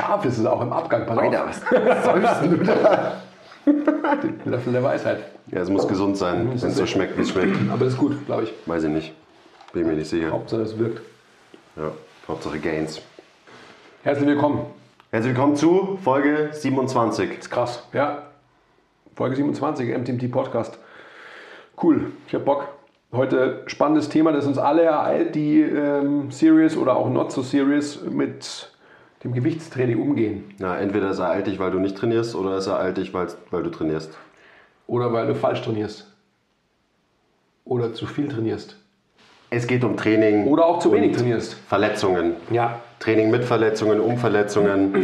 [0.00, 1.06] scharf ist es auch im Abgang.
[1.06, 3.12] Pass Alter, was säufst du da?
[4.44, 5.24] Löffel der Weisheit.
[5.48, 7.56] Ja, es muss gesund sein, wenn es so schmeckt, wie es schmeckt.
[7.70, 8.52] Aber das ist gut, glaube ich.
[8.66, 9.12] Weiß ich nicht.
[9.72, 10.30] Bin mir nicht sicher.
[10.30, 11.02] Hauptsache es wirkt.
[11.76, 11.92] Ja,
[12.26, 13.00] Hauptsache Gains.
[14.02, 14.66] Herzlich willkommen.
[15.10, 17.38] Herzlich willkommen zu Folge 27.
[17.38, 17.86] Ist krass.
[17.92, 18.22] Ja.
[19.14, 20.78] Folge 27, MTMT Podcast.
[21.82, 22.68] Cool, ich hab Bock.
[23.12, 28.00] Heute spannendes Thema, das uns alle ereilt, die ähm, serious oder auch not so serious
[28.02, 28.70] mit
[29.22, 30.54] dem Gewichtstraining umgehen.
[30.58, 33.12] Na, entweder ist er alt dich, weil du nicht trainierst, oder ist er alt dich,
[33.12, 34.16] weil, weil du trainierst.
[34.86, 36.06] Oder weil du falsch trainierst.
[37.64, 38.76] Oder zu viel trainierst.
[39.50, 40.46] Es geht um Training.
[40.46, 41.54] Oder auch zu wenig trainierst.
[41.54, 42.36] Verletzungen.
[42.50, 42.80] Ja.
[42.98, 44.94] Training mit Verletzungen, um Verletzungen.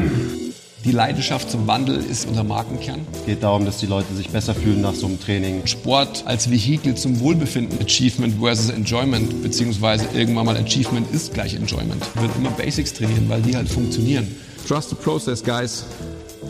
[0.87, 3.01] Die Leidenschaft zum Wandel ist unser Markenkern.
[3.13, 5.67] Es geht darum, dass die Leute sich besser fühlen nach so einem Training.
[5.67, 7.81] Sport als Vehikel zum Wohlbefinden.
[7.81, 12.01] Achievement versus Enjoyment, beziehungsweise irgendwann mal Achievement ist gleich Enjoyment.
[12.15, 14.29] Würde immer Basics trainieren, weil die halt funktionieren.
[14.69, 15.87] Trust the process, guys.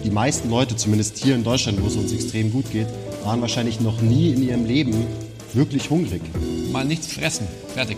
[0.04, 2.88] Die meisten Leute, zumindest hier in Deutschland, wo es uns extrem gut geht,
[3.24, 5.06] waren wahrscheinlich noch nie in ihrem Leben
[5.54, 6.20] wirklich hungrig.
[6.70, 7.46] Mal nichts fressen.
[7.72, 7.96] Fertig.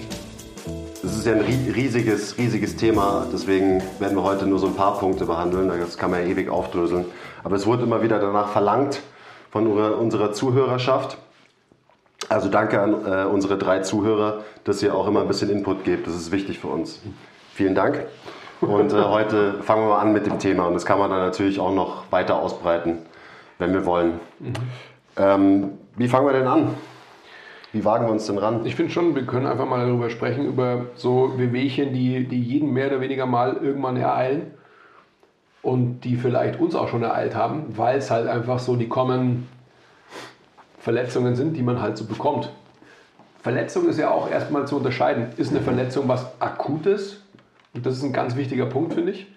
[1.03, 4.75] Das ist ja ein ri- riesiges, riesiges Thema, deswegen werden wir heute nur so ein
[4.75, 5.69] paar Punkte behandeln.
[5.69, 7.05] Das kann man ja ewig aufdröseln.
[7.45, 9.01] Aber es wurde immer wieder danach verlangt
[9.51, 11.19] von unserer, Zuhörerschaft.
[12.29, 16.07] Also danke an äh, unsere drei Zuhörer, dass ihr auch immer ein bisschen Input gebt.
[16.07, 17.01] Das ist wichtig für uns.
[17.55, 18.05] Vielen Dank.
[18.61, 20.67] Und äh, heute fangen wir mal an mit dem Thema.
[20.67, 22.99] Und das kann man dann natürlich auch noch weiter ausbreiten,
[23.59, 24.19] wenn wir wollen.
[25.17, 26.75] Ähm, wie fangen wir denn an?
[27.79, 28.67] Wie wagen wir uns denn ran?
[28.67, 32.73] Ich finde schon, wir können einfach mal darüber sprechen, über so Wehwehchen, die, die jeden
[32.73, 34.51] mehr oder weniger mal irgendwann ereilen
[35.63, 39.47] und die vielleicht uns auch schon ereilt haben, weil es halt einfach so die kommen
[40.81, 42.51] Verletzungen sind, die man halt so bekommt.
[43.43, 45.29] Verletzung ist ja auch erstmal zu unterscheiden.
[45.37, 47.23] Ist eine Verletzung was Akutes?
[47.75, 49.29] Und das ist ein ganz wichtiger Punkt, finde ich.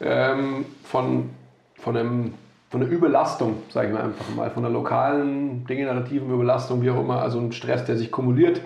[0.00, 1.28] Ähm, von,
[1.74, 2.32] von, einem,
[2.72, 6.98] von einer Überlastung, sage ich mal einfach mal, von einer lokalen degenerativen Überlastung, wie auch
[6.98, 8.62] immer, also ein Stress, der sich kumuliert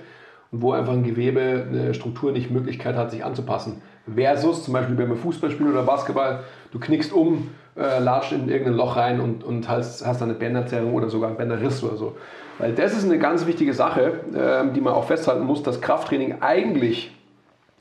[0.52, 3.82] und wo einfach ein Gewebe, eine Struktur nicht Möglichkeit hat, sich anzupassen.
[4.14, 8.94] Versus zum Beispiel beim Fußballspiel oder Basketball, du knickst um, äh, latscht in irgendein Loch
[8.94, 12.16] rein und, und hast, hast dann eine Bänderzerrung oder sogar einen Bänderriss oder so.
[12.60, 16.42] Weil das ist eine ganz wichtige Sache, ähm, die man auch festhalten muss, dass Krafttraining
[16.42, 17.12] eigentlich,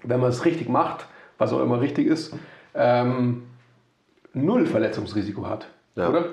[0.02, 1.06] wenn man es richtig macht,
[1.38, 2.36] was auch immer richtig ist,
[2.74, 3.44] ähm,
[4.34, 5.68] null Verletzungsrisiko hat.
[5.96, 6.10] Ja.
[6.10, 6.26] Oder?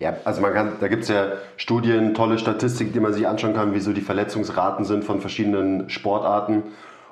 [0.00, 3.54] Ja, also man kann, da gibt es ja Studien, tolle Statistiken, die man sich anschauen
[3.54, 6.64] kann, wie so die Verletzungsraten sind von verschiedenen Sportarten.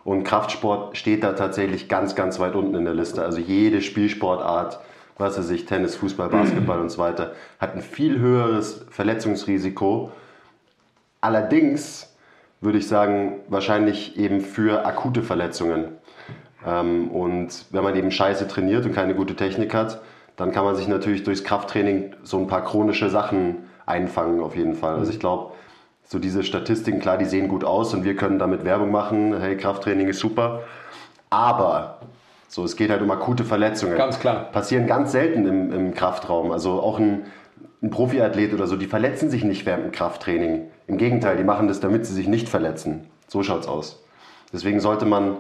[0.05, 3.23] Und Kraftsport steht da tatsächlich ganz, ganz weit unten in der Liste.
[3.23, 4.81] Also jede Spielsportart,
[5.17, 10.11] was weiß ich, Tennis, Fußball, Basketball und so weiter, hat ein viel höheres Verletzungsrisiko.
[11.21, 12.13] Allerdings
[12.61, 15.85] würde ich sagen, wahrscheinlich eben für akute Verletzungen.
[16.67, 20.01] Ähm, und wenn man eben scheiße trainiert und keine gute Technik hat,
[20.43, 24.75] dann kann man sich natürlich durchs Krafttraining so ein paar chronische Sachen einfangen, auf jeden
[24.75, 24.97] Fall.
[24.97, 25.53] Also ich glaube,
[26.03, 29.57] so diese Statistiken, klar, die sehen gut aus und wir können damit Werbung machen, hey,
[29.57, 30.63] Krafttraining ist super.
[31.31, 32.01] Aber
[32.49, 33.97] so, es geht halt um akute Verletzungen.
[33.97, 34.49] Ganz klar.
[34.51, 36.51] Passieren ganz selten im, im Kraftraum.
[36.51, 37.27] Also auch ein,
[37.81, 40.63] ein Profiathlet oder so, die verletzen sich nicht während dem Krafttraining.
[40.89, 43.07] Im Gegenteil, die machen das, damit sie sich nicht verletzen.
[43.29, 44.03] So schaut's aus.
[44.53, 45.37] Deswegen sollte man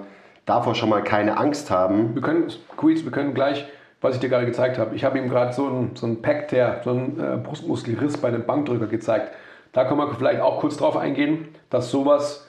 [0.46, 2.14] davor schon mal keine Angst haben.
[2.14, 2.46] Wir können,
[2.76, 3.66] Quiz, wir können gleich,
[4.02, 6.80] was ich dir gerade gezeigt habe, ich habe ihm gerade so einen so einen Pack-Tear,
[6.84, 9.32] so einen äh, Brustmuskelriss bei einem Bankdrücker gezeigt.
[9.72, 12.46] Da kann man vielleicht auch kurz drauf eingehen, dass sowas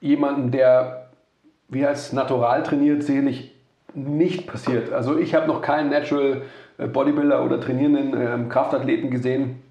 [0.00, 1.08] jemanden, der
[1.68, 3.54] wie heißt natural trainiert, sicherlich
[3.94, 4.92] nicht passiert.
[4.92, 6.42] Also ich habe noch keinen Natural
[6.78, 9.62] äh, Bodybuilder oder trainierenden ähm, Kraftathleten gesehen,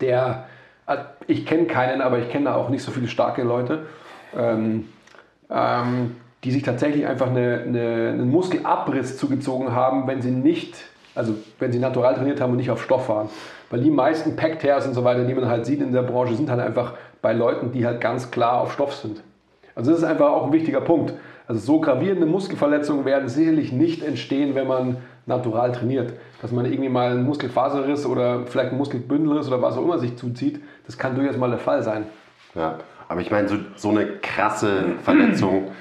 [0.00, 0.46] der,
[0.86, 3.86] äh, ich kenne keinen, aber ich kenne auch nicht so viele starke Leute,
[4.36, 4.88] ähm,
[5.50, 10.74] ähm, die sich tatsächlich einfach eine, eine, einen Muskelabriss zugezogen haben, wenn sie nicht,
[11.14, 13.28] also wenn sie natural trainiert haben und nicht auf Stoff waren.
[13.68, 16.50] Weil die meisten Pack-Tears und so weiter, die man halt sieht in der Branche, sind
[16.50, 19.22] halt einfach bei Leuten, die halt ganz klar auf Stoff sind.
[19.74, 21.12] Also das ist einfach auch ein wichtiger Punkt.
[21.46, 24.96] Also so gravierende Muskelverletzungen werden sicherlich nicht entstehen, wenn man
[25.26, 26.12] natural trainiert.
[26.42, 30.16] Dass man irgendwie mal einen Muskelfaserriss oder vielleicht einen Muskelbündelriss oder was auch immer sich
[30.16, 32.04] zuzieht, das kann durchaus mal der Fall sein.
[32.54, 32.78] Ja,
[33.08, 35.72] aber ich meine, so, so eine krasse Verletzung,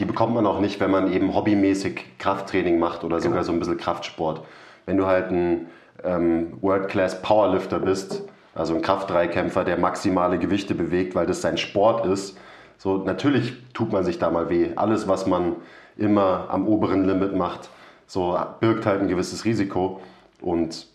[0.00, 3.58] die bekommt man auch nicht, wenn man eben hobbymäßig Krafttraining macht oder sogar so ein
[3.58, 4.42] bisschen Kraftsport.
[4.86, 5.66] Wenn du halt ein
[6.02, 8.22] ähm, World-Class Powerlifter bist,
[8.54, 12.38] also ein Kraftdreikämpfer, der maximale Gewichte bewegt, weil das sein Sport ist,
[12.78, 14.70] so natürlich tut man sich da mal weh.
[14.74, 15.56] Alles, was man
[15.98, 17.68] immer am oberen Limit macht,
[18.06, 20.00] so birgt halt ein gewisses Risiko
[20.40, 20.86] und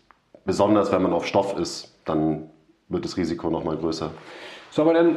[0.46, 2.50] besonders wenn man auf Stoff ist, dann
[2.90, 4.10] wird das Risiko noch mal größer.
[4.72, 5.16] Sollen wir denn,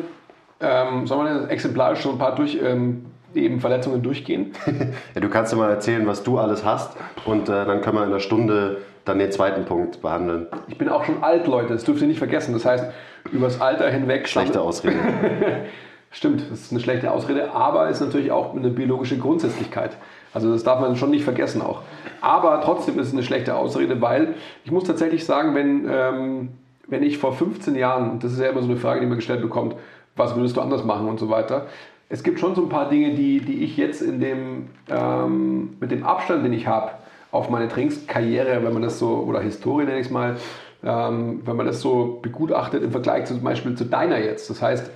[0.60, 4.52] ähm, sollen wir denn exemplarisch so ein paar durch, ähm, eben Verletzungen durchgehen.
[5.14, 8.04] ja, du kannst dir mal erzählen, was du alles hast und äh, dann können wir
[8.04, 10.46] in einer Stunde dann den zweiten Punkt behandeln.
[10.68, 12.52] Ich bin auch schon alt, Leute, das dürft ihr nicht vergessen.
[12.52, 12.86] Das heißt,
[13.32, 14.28] übers Alter hinweg...
[14.28, 14.96] Schlechte Ausrede.
[16.10, 19.96] Stimmt, das ist eine schlechte Ausrede, aber ist natürlich auch eine biologische Grundsätzlichkeit.
[20.32, 21.82] Also das darf man schon nicht vergessen auch.
[22.20, 24.34] Aber trotzdem ist es eine schlechte Ausrede, weil
[24.64, 26.48] ich muss tatsächlich sagen, wenn, ähm,
[26.86, 29.42] wenn ich vor 15 Jahren, das ist ja immer so eine Frage, die man gestellt
[29.42, 29.76] bekommt,
[30.16, 31.66] was würdest du anders machen und so weiter.
[32.08, 35.90] Es gibt schon so ein paar Dinge, die, die ich jetzt in dem, ähm, mit
[35.90, 36.92] dem Abstand, den ich habe,
[37.30, 40.36] auf meine Trainingskarriere, wenn man das so, oder Historie nenne ich es mal,
[40.82, 44.48] ähm, wenn man das so begutachtet im Vergleich zum Beispiel zu deiner jetzt.
[44.48, 44.90] Das heißt,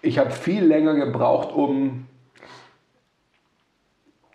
[0.00, 2.06] ich habe viel länger gebraucht, um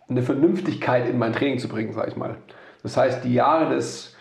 [0.09, 2.35] eine Vernünftigkeit in mein Training zu bringen, sage ich mal.
[2.83, 4.15] Das heißt, die Jahre des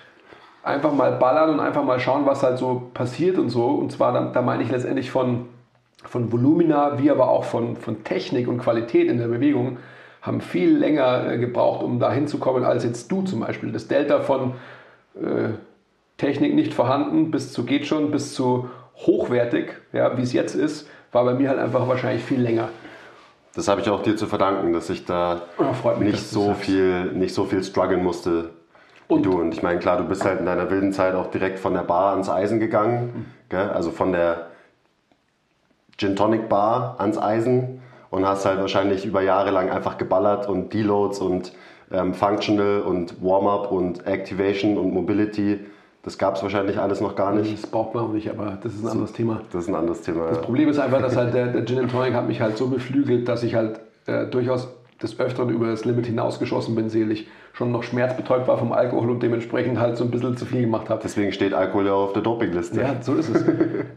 [0.62, 3.66] einfach mal ballern und einfach mal schauen, was halt so passiert und so.
[3.66, 5.48] Und zwar, da, da meine ich letztendlich von,
[6.04, 9.78] von Volumina, wie aber auch von, von Technik und Qualität in der Bewegung,
[10.22, 13.72] haben viel länger äh, gebraucht, um da hinzukommen, als jetzt du zum Beispiel.
[13.72, 14.52] Das Delta von
[15.14, 15.50] äh,
[16.18, 20.88] Technik nicht vorhanden bis zu geht schon, bis zu hochwertig, ja, wie es jetzt ist,
[21.12, 22.68] war bei mir halt einfach wahrscheinlich viel länger.
[23.54, 27.12] Das habe ich auch dir zu verdanken, dass ich da ja, mich, nicht, so viel,
[27.12, 28.50] nicht so viel strugglen musste
[29.08, 29.40] und du.
[29.40, 31.80] Und ich meine, klar, du bist halt in deiner wilden Zeit auch direkt von der
[31.80, 33.26] Bar ans Eisen gegangen.
[33.50, 33.56] Mhm.
[33.56, 34.49] Also von der
[36.00, 40.72] Gin Tonic Bar ans Eisen und hast halt wahrscheinlich über Jahre lang einfach geballert und
[40.72, 41.52] Deloads und
[41.92, 45.60] ähm, Functional und Warm-up und Activation und Mobility
[46.02, 47.62] das gab es wahrscheinlich alles noch gar nicht.
[47.62, 49.42] Das braucht man auch nicht, aber das ist ein anderes Thema.
[49.52, 50.28] Das ist ein anderes Thema.
[50.28, 50.42] Das ja.
[50.42, 53.42] Problem ist einfach, dass halt der, der Gin Tonic hat mich halt so beflügelt, dass
[53.42, 54.68] ich halt äh, durchaus
[55.02, 57.24] des Öfteren über das Limit hinausgeschossen bin, seelisch.
[57.52, 60.90] Schon noch schmerzbetäubt war vom Alkohol und dementsprechend halt so ein bisschen zu viel gemacht
[60.90, 61.00] habe.
[61.02, 62.80] Deswegen steht Alkohol ja auf der Dopingliste.
[62.80, 63.44] Ja, so ist es.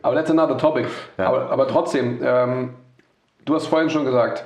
[0.01, 0.87] aber that's another topic.
[1.17, 1.27] Ja.
[1.27, 2.69] Aber, aber, trotzdem, ähm,
[3.45, 4.45] du hast vorhin schon gesagt,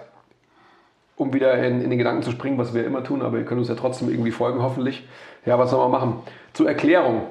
[1.15, 3.59] um wieder in, in, den Gedanken zu springen, was wir immer tun, aber ihr könnt
[3.59, 5.07] uns ja trotzdem irgendwie folgen, hoffentlich.
[5.45, 6.19] Ja, was soll man machen?
[6.53, 7.23] Zur Erklärung.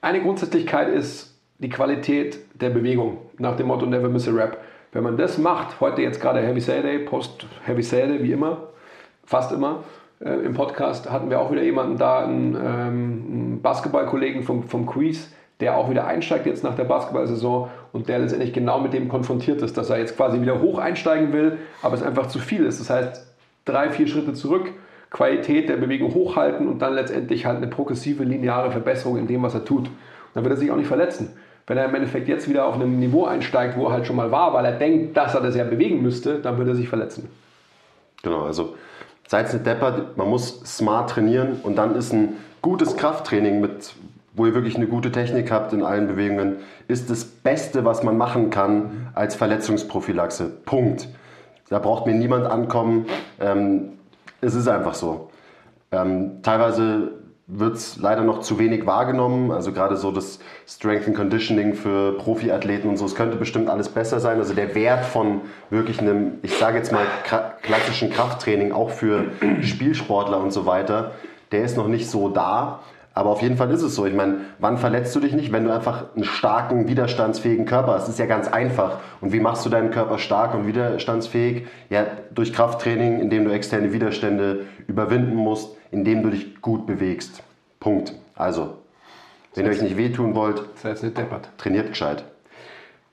[0.00, 4.58] Eine Grundsätzlichkeit ist die Qualität der Bewegung, nach dem Motto Never Miss a Rap.
[4.92, 8.68] Wenn man das macht, heute jetzt gerade Heavy Saturday, Post Heavy Saturday, wie immer,
[9.24, 9.84] fast immer,
[10.24, 14.86] äh, im Podcast hatten wir auch wieder jemanden da, einen, ähm, einen Basketballkollegen vom, vom
[14.86, 15.30] Quiz,
[15.60, 19.62] der auch wieder einsteigt jetzt nach der Basketballsaison und der letztendlich genau mit dem konfrontiert
[19.62, 22.80] ist, dass er jetzt quasi wieder hoch einsteigen will, aber es einfach zu viel ist.
[22.80, 23.26] Das heißt,
[23.64, 24.72] drei, vier Schritte zurück,
[25.10, 29.54] Qualität der Bewegung hochhalten und dann letztendlich halt eine progressive, lineare Verbesserung in dem, was
[29.54, 29.88] er tut.
[30.34, 31.36] Dann wird er sich auch nicht verletzen.
[31.66, 34.30] Wenn er im Endeffekt jetzt wieder auf einem Niveau einsteigt, wo er halt schon mal
[34.30, 37.28] war, weil er denkt, dass er das ja bewegen müsste, dann wird er sich verletzen.
[38.22, 38.76] Genau, also
[39.26, 43.94] seid nicht deppert, man muss smart trainieren und dann ist ein gutes Krafttraining mit
[44.36, 46.58] wo ihr wirklich eine gute Technik habt in allen Bewegungen,
[46.88, 50.50] ist das Beste, was man machen kann als Verletzungsprophylaxe.
[50.66, 51.08] Punkt.
[51.70, 53.06] Da braucht mir niemand ankommen.
[53.40, 53.94] Ähm,
[54.42, 55.30] es ist einfach so.
[55.90, 57.12] Ähm, teilweise
[57.48, 59.52] wird es leider noch zu wenig wahrgenommen.
[59.52, 63.04] Also gerade so das Strength and Conditioning für Profiathleten und so.
[63.04, 64.38] Es könnte bestimmt alles besser sein.
[64.38, 67.06] Also der Wert von wirklich einem, ich sage jetzt mal
[67.62, 69.26] klassischen Krafttraining auch für
[69.62, 71.12] Spielsportler und so weiter,
[71.52, 72.80] der ist noch nicht so da.
[73.14, 74.04] Aber auf jeden Fall ist es so.
[74.04, 78.02] Ich meine, wann verletzt du dich nicht, wenn du einfach einen starken, widerstandsfähigen Körper hast?
[78.02, 78.98] Das ist ja ganz einfach.
[79.22, 81.66] Und wie machst du deinen Körper stark und widerstandsfähig?
[81.88, 82.04] Ja,
[82.34, 87.42] durch Krafttraining, indem du externe Widerstände überwinden musst, indem du dich gut bewegst.
[87.80, 88.14] Punkt.
[88.34, 88.78] Also,
[89.54, 91.12] wenn ihr euch nicht wehtun wollt, das heißt
[91.58, 92.24] trainiert gescheit.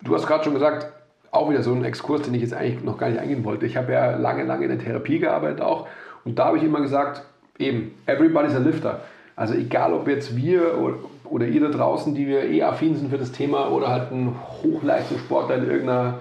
[0.02, 0.92] Du hast gerade schon gesagt,
[1.32, 3.66] auch wieder so ein Exkurs, den ich jetzt eigentlich noch gar nicht eingehen wollte.
[3.66, 5.88] Ich habe ja lange, lange in der Therapie gearbeitet auch.
[6.26, 7.24] Und da habe ich immer gesagt,
[7.58, 9.02] eben, everybody's a lifter.
[9.36, 10.78] Also egal, ob jetzt wir
[11.26, 14.36] oder ihr da draußen, die wir eh affin sind für das Thema oder halt ein
[14.62, 16.20] Hochleistungssportler in irgendeiner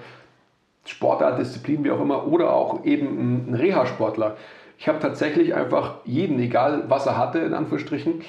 [0.85, 4.35] Sportart, Disziplin, wie auch immer, oder auch eben ein Reha-Sportler.
[4.83, 8.21] Ich habe tatsächlich einfach jeden, egal was er hatte, in Anführungsstrichen,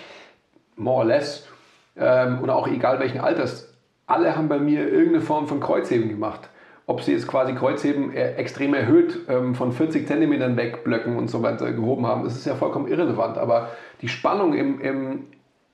[0.77, 1.49] more or less,
[1.97, 3.75] ähm, und auch egal welchen Alters,
[4.07, 6.49] alle haben bei mir irgendeine Form von Kreuzheben gemacht
[6.87, 11.43] ob sie jetzt quasi Kreuzheben extrem erhöht ähm, von 40 cm weg Blöcken und so
[11.43, 13.39] weiter gehoben haben, das ist ja vollkommen irrelevant.
[13.39, 13.71] Aber
[14.03, 15.25] die Spannung im, im,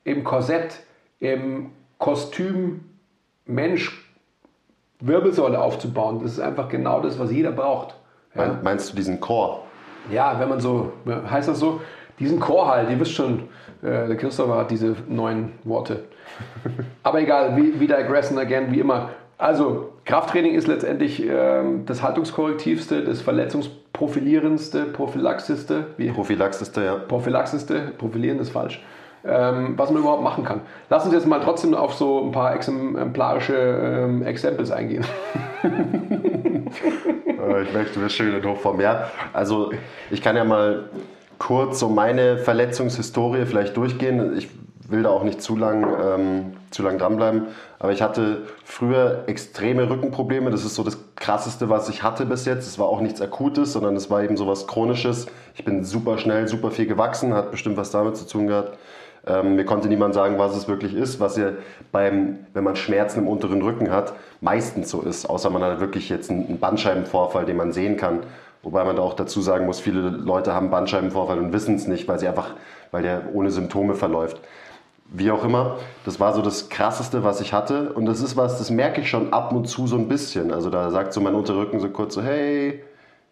[0.04, 0.84] im Korsett,
[1.18, 2.84] im Kostüm
[3.44, 4.08] Mensch
[5.00, 7.96] Wirbelsäule aufzubauen, das ist einfach genau das, was jeder braucht.
[8.36, 8.60] Ja?
[8.62, 9.64] Meinst du diesen Chor?
[10.10, 11.80] Ja, wenn man so, heißt das so,
[12.18, 13.48] diesen Chor halt, ihr wisst schon,
[13.82, 16.04] äh, der Christopher hat diese neuen Worte.
[17.02, 19.10] Aber egal, wie, wie digressen again, wie immer.
[19.38, 25.86] Also, Krafttraining ist letztendlich ähm, das Haltungskorrektivste, das Verletzungsprofilierendste, Prophylaxiste.
[25.96, 26.10] Wie?
[26.10, 26.96] Prophylaxiste, ja.
[26.96, 28.82] Prophylaxiste, profilieren ist falsch.
[29.24, 30.60] Ähm, was man überhaupt machen kann.
[30.88, 35.04] Lass uns jetzt mal trotzdem auf so ein paar exemplarische ähm, Examples eingehen.
[37.48, 38.80] Äh, ich möchte das schön in Hochform.
[38.80, 39.72] Ja, also
[40.10, 40.84] ich kann ja mal
[41.38, 44.36] kurz so meine Verletzungshistorie vielleicht durchgehen.
[44.36, 44.48] Ich
[44.88, 47.46] will da auch nicht zu lang, ähm, zu lang dranbleiben.
[47.78, 50.50] Aber ich hatte früher extreme Rückenprobleme.
[50.50, 52.66] Das ist so das Krasseste, was ich hatte bis jetzt.
[52.66, 55.26] Es war auch nichts Akutes, sondern es war eben so was Chronisches.
[55.54, 58.76] Ich bin super schnell, super viel gewachsen, hat bestimmt was damit zu tun gehabt.
[59.26, 61.50] Ähm, mir konnte niemand sagen, was es wirklich ist, was ja
[61.92, 66.08] beim, wenn man Schmerzen im unteren Rücken hat, meistens so ist, außer man hat wirklich
[66.08, 68.20] jetzt einen Bandscheibenvorfall, den man sehen kann.
[68.62, 72.08] Wobei man da auch dazu sagen muss, viele Leute haben Bandscheibenvorfall und wissen es nicht,
[72.08, 72.54] weil sie einfach,
[72.90, 74.40] weil der ohne Symptome verläuft.
[75.12, 77.92] Wie auch immer, das war so das Krasseste, was ich hatte.
[77.92, 80.52] Und das ist was, das merke ich schon ab und zu so ein bisschen.
[80.52, 82.82] Also da sagt so mein Unterrücken so kurz so, hey,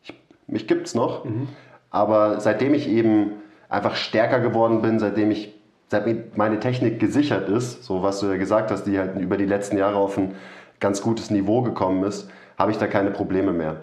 [0.02, 0.14] ich,
[0.46, 1.24] mich gibt's noch.
[1.24, 1.48] Mhm.
[1.90, 3.32] Aber seitdem ich eben
[3.68, 5.57] einfach stärker geworden bin, seitdem ich
[5.88, 9.46] seit meine Technik gesichert ist, so was du ja gesagt hast, die halt über die
[9.46, 10.34] letzten Jahre auf ein
[10.80, 13.76] ganz gutes Niveau gekommen ist, habe ich da keine Probleme mehr.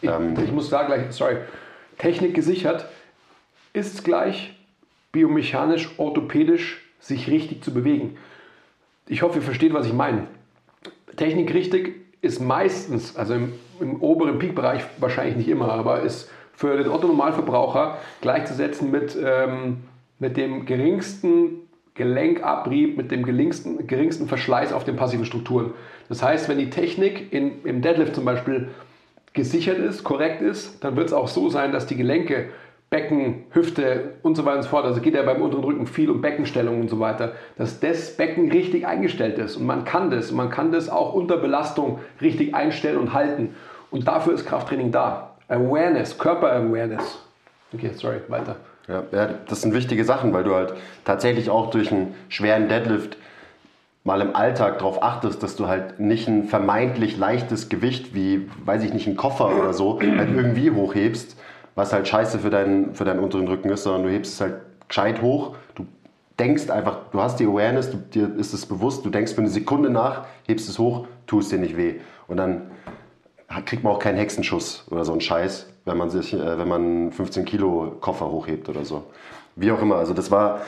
[0.00, 1.38] Ich, ähm, ich muss da gleich, sorry,
[1.96, 2.86] Technik gesichert
[3.72, 4.54] ist gleich
[5.12, 8.16] biomechanisch, orthopädisch sich richtig zu bewegen.
[9.06, 10.24] Ich hoffe, ihr versteht, was ich meine.
[11.16, 16.76] Technik richtig ist meistens, also im, im oberen Peak-Bereich wahrscheinlich nicht immer, aber ist für
[16.76, 19.78] den Otto-Normalverbraucher gleichzusetzen mit, ähm,
[20.18, 25.72] mit dem geringsten Gelenkabrieb, mit dem geringsten, geringsten Verschleiß auf den passiven Strukturen.
[26.08, 28.68] Das heißt, wenn die Technik in, im Deadlift zum Beispiel
[29.32, 32.48] gesichert ist, korrekt ist, dann wird es auch so sein, dass die Gelenke
[32.90, 34.86] Becken, Hüfte und so weiter und so fort.
[34.86, 38.50] Also geht ja beim unteren Rücken viel um Beckenstellung und so weiter, dass das Becken
[38.50, 39.56] richtig eingestellt ist.
[39.56, 40.32] Und man kann das.
[40.32, 43.54] Man kann das auch unter Belastung richtig einstellen und halten.
[43.90, 45.36] Und dafür ist Krafttraining da.
[45.48, 47.22] Awareness, Körper-Awareness.
[47.74, 48.56] Okay, sorry, weiter.
[48.88, 49.02] Ja,
[49.46, 50.72] das sind wichtige Sachen, weil du halt
[51.04, 53.18] tatsächlich auch durch einen schweren Deadlift
[54.02, 58.82] mal im Alltag darauf achtest, dass du halt nicht ein vermeintlich leichtes Gewicht wie, weiß
[58.82, 61.36] ich nicht, ein Koffer oder so halt irgendwie hochhebst,
[61.74, 64.54] was halt scheiße für deinen, für deinen unteren Rücken ist, sondern du hebst es halt
[64.88, 65.86] gescheit hoch, du
[66.38, 69.50] denkst einfach, du hast die Awareness, du, dir ist es bewusst, du denkst für eine
[69.50, 71.96] Sekunde nach, hebst es hoch, tust dir nicht weh.
[72.26, 72.70] Und dann
[73.66, 77.12] kriegt man auch keinen Hexenschuss oder so einen Scheiß, wenn man sich, äh, wenn man
[77.12, 79.04] 15 Kilo Koffer hochhebt oder so.
[79.56, 79.96] Wie auch immer.
[79.96, 80.60] Also das war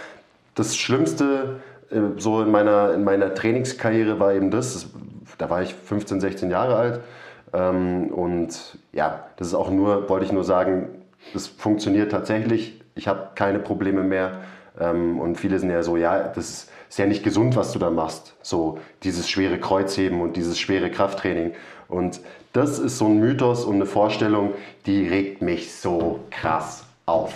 [0.55, 1.61] das Schlimmste
[1.91, 4.75] äh, so in meiner, in meiner Trainingskarriere war eben das.
[4.75, 4.87] das
[5.39, 7.01] da war ich 15, 16 Jahre alt.
[7.53, 10.89] Ähm, und ja, das ist auch nur, wollte ich nur sagen,
[11.33, 12.81] das funktioniert tatsächlich.
[12.95, 14.41] Ich habe keine Probleme mehr.
[14.79, 17.79] Ähm, und viele sind ja so, ja, das ist, ist ja nicht gesund, was du
[17.79, 18.35] da machst.
[18.43, 21.53] So dieses schwere Kreuzheben und dieses schwere Krafttraining.
[21.91, 22.21] Und
[22.53, 24.53] das ist so ein Mythos und eine Vorstellung,
[24.87, 27.35] die regt mich so krass auf.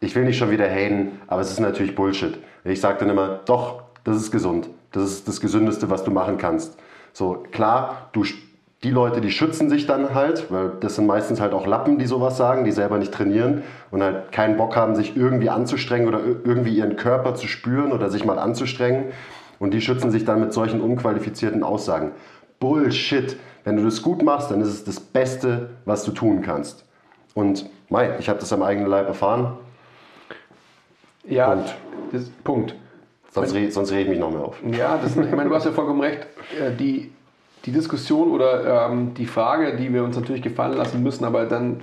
[0.00, 2.38] Ich will nicht schon wieder haten, aber es ist natürlich Bullshit.
[2.64, 4.68] Ich sage dann immer, doch, das ist gesund.
[4.92, 6.78] Das ist das Gesündeste, was du machen kannst.
[7.12, 8.24] So, klar, du
[8.84, 12.06] die Leute, die schützen sich dann halt, weil das sind meistens halt auch Lappen, die
[12.06, 16.20] sowas sagen, die selber nicht trainieren und halt keinen Bock haben, sich irgendwie anzustrengen oder
[16.44, 19.06] irgendwie ihren Körper zu spüren oder sich mal anzustrengen.
[19.58, 22.12] Und die schützen sich dann mit solchen unqualifizierten Aussagen.
[22.60, 23.36] Bullshit.
[23.64, 26.84] Wenn du das gut machst, dann ist es das Beste, was du tun kannst.
[27.34, 29.58] Und mei, ich habe das am eigenen Leib erfahren.
[31.24, 31.74] Ja, Punkt.
[32.12, 32.74] Das, Punkt.
[33.30, 34.56] Sonst, re, sonst rede ich mich noch mehr auf.
[34.72, 36.26] Ja, das, ich meine, du hast ja vollkommen recht.
[36.58, 37.12] Äh, die,
[37.66, 41.80] die Diskussion oder ähm, die Frage, die wir uns natürlich gefallen lassen müssen, aber dann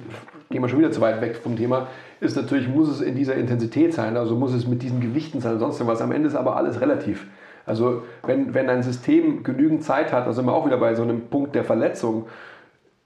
[0.49, 1.87] gehen wir schon wieder zu weit weg vom Thema,
[2.19, 5.59] ist natürlich, muss es in dieser Intensität sein, also muss es mit diesen Gewichten sein,
[5.59, 6.01] sonst was.
[6.01, 7.27] Am Ende ist aber alles relativ.
[7.65, 11.27] Also wenn, wenn ein System genügend Zeit hat, also immer auch wieder bei so einem
[11.27, 12.27] Punkt der Verletzung,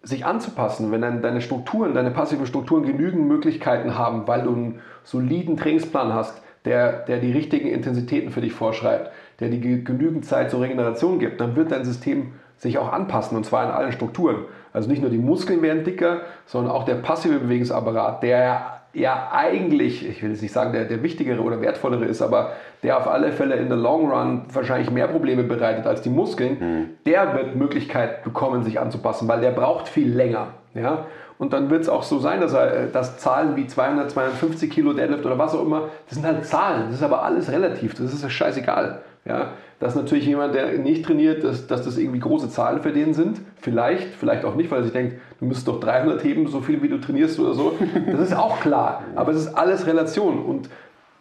[0.01, 4.79] sich anzupassen, wenn dein, deine Strukturen, deine passiven Strukturen genügend Möglichkeiten haben, weil du einen
[5.03, 10.51] soliden Trainingsplan hast, der, der die richtigen Intensitäten für dich vorschreibt, der dir genügend Zeit
[10.51, 14.45] zur Regeneration gibt, dann wird dein System sich auch anpassen und zwar in allen Strukturen.
[14.73, 20.07] Also nicht nur die Muskeln werden dicker, sondern auch der passive Bewegungsapparat, der ja eigentlich,
[20.07, 22.53] ich will jetzt nicht sagen, der, der wichtigere oder wertvollere ist, aber
[22.83, 26.57] der auf alle Fälle in der Long Run wahrscheinlich mehr Probleme bereitet als die Muskeln,
[26.59, 26.89] mhm.
[27.05, 30.47] der wird Möglichkeit bekommen, sich anzupassen, weil der braucht viel länger.
[30.73, 31.05] Ja?
[31.37, 34.93] Und dann wird es auch so sein, dass, er, dass Zahlen wie 200, 250 Kilo
[34.93, 38.13] Deadlift oder was auch immer, das sind halt Zahlen, das ist aber alles relativ, das
[38.13, 39.01] ist ja scheißegal.
[39.25, 43.13] Ja, dass natürlich jemand, der nicht trainiert, dass, dass das irgendwie große Zahlen für den
[43.13, 43.39] sind.
[43.61, 46.81] Vielleicht, vielleicht auch nicht, weil er sich denkt, du müsstest doch 300 heben, so viel
[46.81, 47.77] wie du trainierst oder so.
[48.11, 49.03] Das ist auch klar.
[49.15, 50.43] Aber es ist alles Relation.
[50.43, 50.69] Und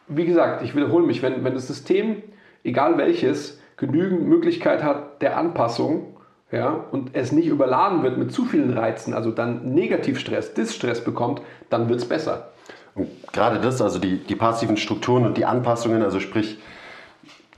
[0.06, 2.22] wie gesagt, ich wiederhole mich, wenn, wenn das System,
[2.64, 6.14] egal welches, genügend Möglichkeit hat der Anpassung
[6.50, 11.42] ja, und es nicht überladen wird mit zu vielen Reizen, also dann Negativstress, Distress bekommt,
[11.68, 12.48] dann wird es besser.
[12.94, 16.58] Und gerade das, also die, die passiven Strukturen und die Anpassungen, also sprich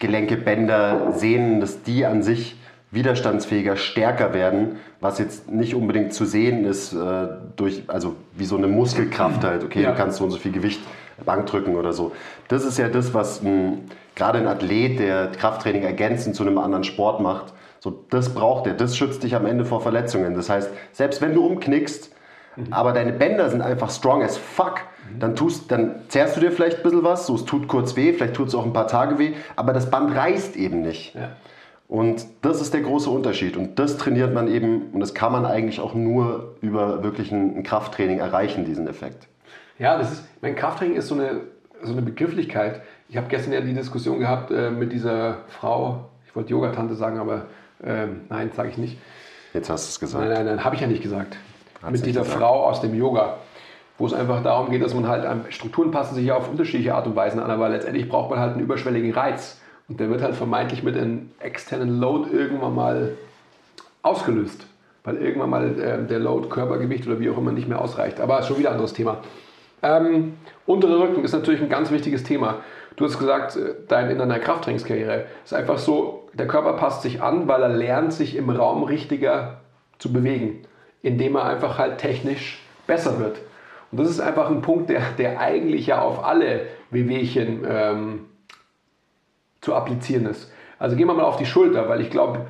[0.01, 2.57] Gelenke, Bänder, Sehnen, dass die an sich
[2.91, 8.57] widerstandsfähiger, stärker werden, was jetzt nicht unbedingt zu sehen ist äh, durch, also wie so
[8.57, 9.93] eine Muskelkraft halt, okay, Ja.
[9.93, 10.81] du kannst so und so viel Gewicht
[11.25, 12.13] Bank drücken oder so.
[12.49, 16.83] Das ist ja das, was ein, gerade ein Athlet, der Krafttraining ergänzend zu einem anderen
[16.83, 20.35] Sport macht, so das braucht er, das schützt dich am Ende vor Verletzungen.
[20.35, 22.11] Das heißt, selbst wenn du umknickst,
[22.71, 24.81] aber deine Bänder sind einfach strong as fuck,
[25.19, 28.13] dann, tust, dann zehrst du dir vielleicht ein bisschen was, so es tut kurz weh,
[28.13, 31.15] vielleicht tut es auch ein paar Tage weh, aber das Band reißt eben nicht.
[31.15, 31.31] Ja.
[31.91, 33.57] Und das ist der große Unterschied.
[33.57, 37.65] Und das trainiert man eben, und das kann man eigentlich auch nur über wirklich ein,
[37.65, 39.27] Krafttraining erreichen, diesen Effekt.
[39.77, 41.41] Ja, das ist, mein Krafttraining ist so eine,
[41.83, 42.81] so eine Begrifflichkeit.
[43.09, 47.19] Ich habe gestern ja die Diskussion gehabt äh, mit dieser Frau, ich wollte Yogatante sagen,
[47.19, 47.47] aber
[47.83, 48.97] ähm, nein, sage ich nicht.
[49.53, 50.25] Jetzt hast du es gesagt.
[50.25, 51.37] Nein, nein, nein, habe ich ja nicht gesagt.
[51.83, 52.39] Hat's mit nicht dieser gesagt.
[52.39, 53.39] Frau aus dem Yoga,
[54.01, 57.07] wo es einfach darum geht, dass man halt, Strukturen passen sich ja auf unterschiedliche Art
[57.07, 59.61] und Weisen an, aber letztendlich braucht man halt einen überschwelligen Reiz.
[59.91, 63.13] Und der wird halt vermeintlich mit einem externen Load irgendwann mal
[64.03, 64.67] ausgelöst.
[65.05, 68.21] Weil irgendwann mal ähm, der Load, Körpergewicht oder wie auch immer nicht mehr ausreicht.
[68.21, 69.19] Aber ist schon wieder ein anderes Thema.
[69.83, 72.61] Ähm, untere Rücken ist natürlich ein ganz wichtiges Thema.
[72.97, 77.21] Du hast gesagt, äh, dein, in deiner Krafttrainingskarriere ist einfach so, der Körper passt sich
[77.21, 79.61] an, weil er lernt, sich im Raum richtiger
[79.99, 80.63] zu bewegen,
[81.03, 83.41] indem er einfach halt technisch besser wird.
[83.93, 88.21] Und das ist einfach ein Punkt, der, der eigentlich ja auf alle Wehwehchen ähm,
[89.61, 90.53] zu applizieren ist.
[90.79, 92.47] Also gehen wir mal auf die Schulter, weil ich glaube,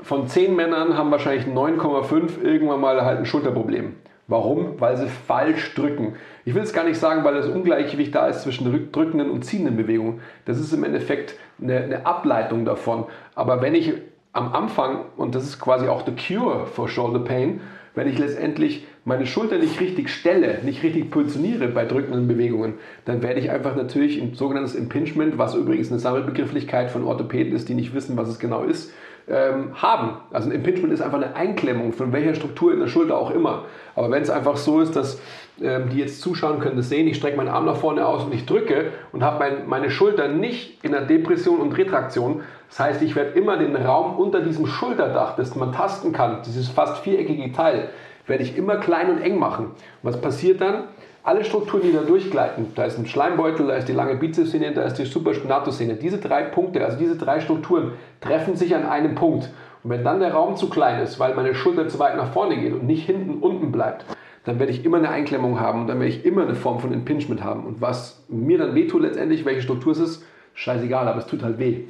[0.00, 3.94] von 10 Männern haben wahrscheinlich 9,5 irgendwann mal halt ein Schulterproblem.
[4.28, 4.80] Warum?
[4.80, 6.16] Weil sie falsch drücken.
[6.44, 9.44] Ich will es gar nicht sagen, weil das Ungleichgewicht da ist zwischen rück- drückenden und
[9.44, 10.20] ziehenden Bewegungen.
[10.46, 13.04] Das ist im Endeffekt eine, eine Ableitung davon.
[13.36, 13.94] Aber wenn ich
[14.32, 17.60] am Anfang, und das ist quasi auch the cure for shoulder pain,
[17.94, 23.22] wenn ich letztendlich meine Schulter nicht richtig stelle, nicht richtig positioniere bei drückenden Bewegungen, dann
[23.22, 27.74] werde ich einfach natürlich ein sogenanntes Impingement, was übrigens eine Sammelbegrifflichkeit von Orthopäden ist, die
[27.74, 28.92] nicht wissen, was es genau ist,
[29.28, 30.16] ähm, haben.
[30.32, 33.66] Also ein Impingement ist einfach eine Einklemmung von welcher Struktur in der Schulter auch immer.
[33.94, 35.20] Aber wenn es einfach so ist, dass
[35.62, 38.34] ähm, die jetzt zuschauen können, das sehen, ich strecke meinen Arm nach vorne aus und
[38.34, 42.42] ich drücke und habe mein, meine Schulter nicht in der Depression und Retraktion.
[42.68, 46.68] Das heißt, ich werde immer den Raum unter diesem Schulterdach, das man tasten kann, dieses
[46.68, 47.90] fast viereckige Teil,
[48.26, 49.72] werde ich immer klein und eng machen.
[50.02, 50.84] Was passiert dann?
[51.22, 54.82] Alle Strukturen, die da durchgleiten, da ist ein Schleimbeutel, da ist die lange Bizepssehne, da
[54.82, 55.94] ist die Supraspinatus-Szene.
[55.94, 59.50] Diese drei Punkte, also diese drei Strukturen, treffen sich an einem Punkt.
[59.82, 62.56] Und wenn dann der Raum zu klein ist, weil meine Schulter zu weit nach vorne
[62.56, 64.04] geht und nicht hinten unten bleibt,
[64.44, 66.92] dann werde ich immer eine Einklemmung haben und dann werde ich immer eine Form von
[66.92, 67.64] Impingement haben.
[67.66, 71.58] Und was mir dann wehtut letztendlich, welche Struktur es ist, scheißegal, aber es tut halt
[71.58, 71.84] weh.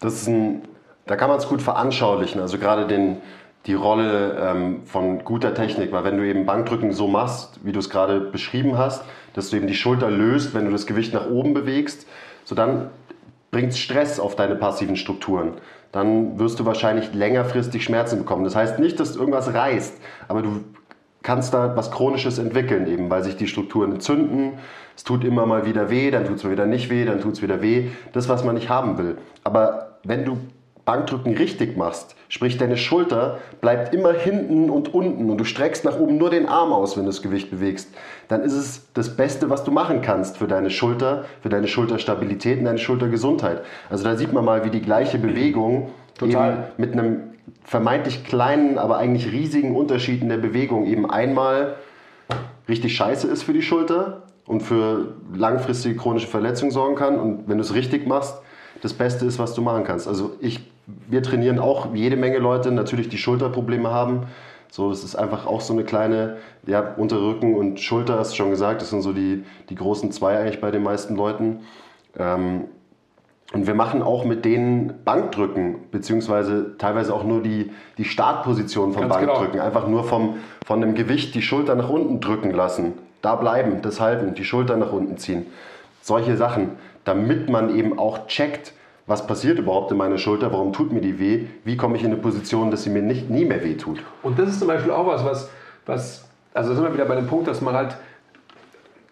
[0.00, 0.62] Das ist ein,
[1.06, 3.18] da kann man es gut veranschaulichen, also gerade den,
[3.66, 7.80] die Rolle ähm, von guter Technik, weil wenn du eben Bankdrücken so machst, wie du
[7.80, 11.28] es gerade beschrieben hast, dass du eben die Schulter löst, wenn du das Gewicht nach
[11.28, 12.06] oben bewegst,
[12.44, 12.90] so dann
[13.50, 15.54] bringt es Stress auf deine passiven Strukturen.
[15.90, 18.44] Dann wirst du wahrscheinlich längerfristig Schmerzen bekommen.
[18.44, 20.60] Das heißt nicht, dass irgendwas reißt, aber du
[21.22, 24.58] kannst da was Chronisches entwickeln, eben weil sich die Strukturen entzünden.
[24.96, 27.42] Es tut immer mal wieder weh, dann tut es wieder nicht weh, dann tut es
[27.42, 27.88] wieder weh.
[28.12, 29.18] Das, was man nicht haben will.
[29.42, 30.38] Aber wenn du
[30.86, 35.98] Bankdrücken richtig machst, sprich deine Schulter bleibt immer hinten und unten und du streckst nach
[35.98, 37.92] oben nur den Arm aus, wenn du das Gewicht bewegst,
[38.28, 42.60] dann ist es das Beste, was du machen kannst für deine Schulter, für deine Schulterstabilität
[42.60, 43.62] und deine Schultergesundheit.
[43.90, 46.52] Also da sieht man mal, wie die gleiche Bewegung Total.
[46.52, 47.20] eben mit einem
[47.64, 51.74] vermeintlich kleinen, aber eigentlich riesigen Unterschied in der Bewegung eben einmal
[52.68, 57.18] richtig scheiße ist für die Schulter und für langfristige chronische Verletzungen sorgen kann.
[57.18, 58.40] Und wenn du es richtig machst,
[58.82, 60.08] das Beste ist, was du machen kannst.
[60.08, 64.26] Also ich, wir trainieren auch jede Menge Leute, natürlich die Schulterprobleme haben.
[64.70, 68.50] So, das ist einfach auch so eine kleine, ja, Unterrücken und Schulter, hast du schon
[68.50, 71.60] gesagt, das sind so die, die großen zwei eigentlich bei den meisten Leuten.
[72.18, 72.64] Ähm,
[73.52, 79.02] und wir machen auch mit denen Bankdrücken, beziehungsweise teilweise auch nur die, die Startposition vom
[79.02, 79.34] Ganz genau.
[79.34, 79.60] Bankdrücken.
[79.60, 82.94] Einfach nur vom, von dem Gewicht die Schulter nach unten drücken lassen.
[83.22, 85.46] Da bleiben, das halten, die Schulter nach unten ziehen.
[86.02, 86.70] Solche Sachen,
[87.06, 88.74] damit man eben auch checkt,
[89.06, 92.10] was passiert überhaupt in meiner Schulter, warum tut mir die weh, wie komme ich in
[92.10, 94.02] eine Position, dass sie mir nicht, nie mehr weh tut.
[94.22, 95.50] Und das ist zum Beispiel auch was, was,
[95.86, 97.96] was also sind wir wieder bei dem Punkt, dass man halt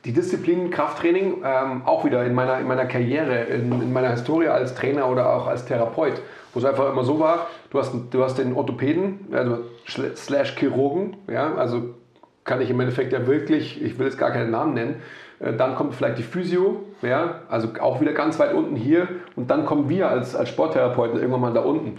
[0.05, 4.49] die Disziplin Krafttraining ähm, auch wieder in meiner, in meiner Karriere, in, in meiner Historie
[4.49, 6.21] als Trainer oder auch als Therapeut,
[6.53, 11.17] wo es einfach immer so war, du hast, du hast den Orthopäden, also slash Chirurgen,
[11.31, 11.95] ja, also
[12.43, 14.97] kann ich im Endeffekt ja wirklich, ich will jetzt gar keinen Namen nennen,
[15.41, 19.67] dann kommt vielleicht die Physio, ja, also auch wieder ganz weit unten hier und dann
[19.67, 21.99] kommen wir als, als Sporttherapeuten irgendwann mal da unten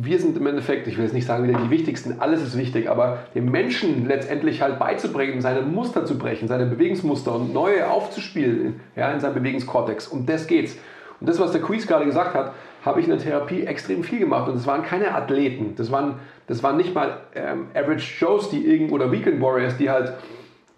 [0.00, 2.88] wir sind im Endeffekt, ich will jetzt nicht sagen wieder die wichtigsten, alles ist wichtig,
[2.88, 8.80] aber dem Menschen letztendlich halt beizubringen, seine Muster zu brechen, seine Bewegungsmuster und neue aufzuspielen
[8.94, 10.06] ja, in seinem Bewegungskortex.
[10.06, 10.76] Um das geht's.
[11.20, 12.52] Und das, was der Quiz gerade gesagt hat,
[12.84, 14.48] habe ich in der Therapie extrem viel gemacht.
[14.48, 15.74] Und es waren keine Athleten.
[15.76, 19.90] Das waren, das waren nicht mal ähm, Average Joes, die irgend oder Weekend Warriors, die
[19.90, 20.12] halt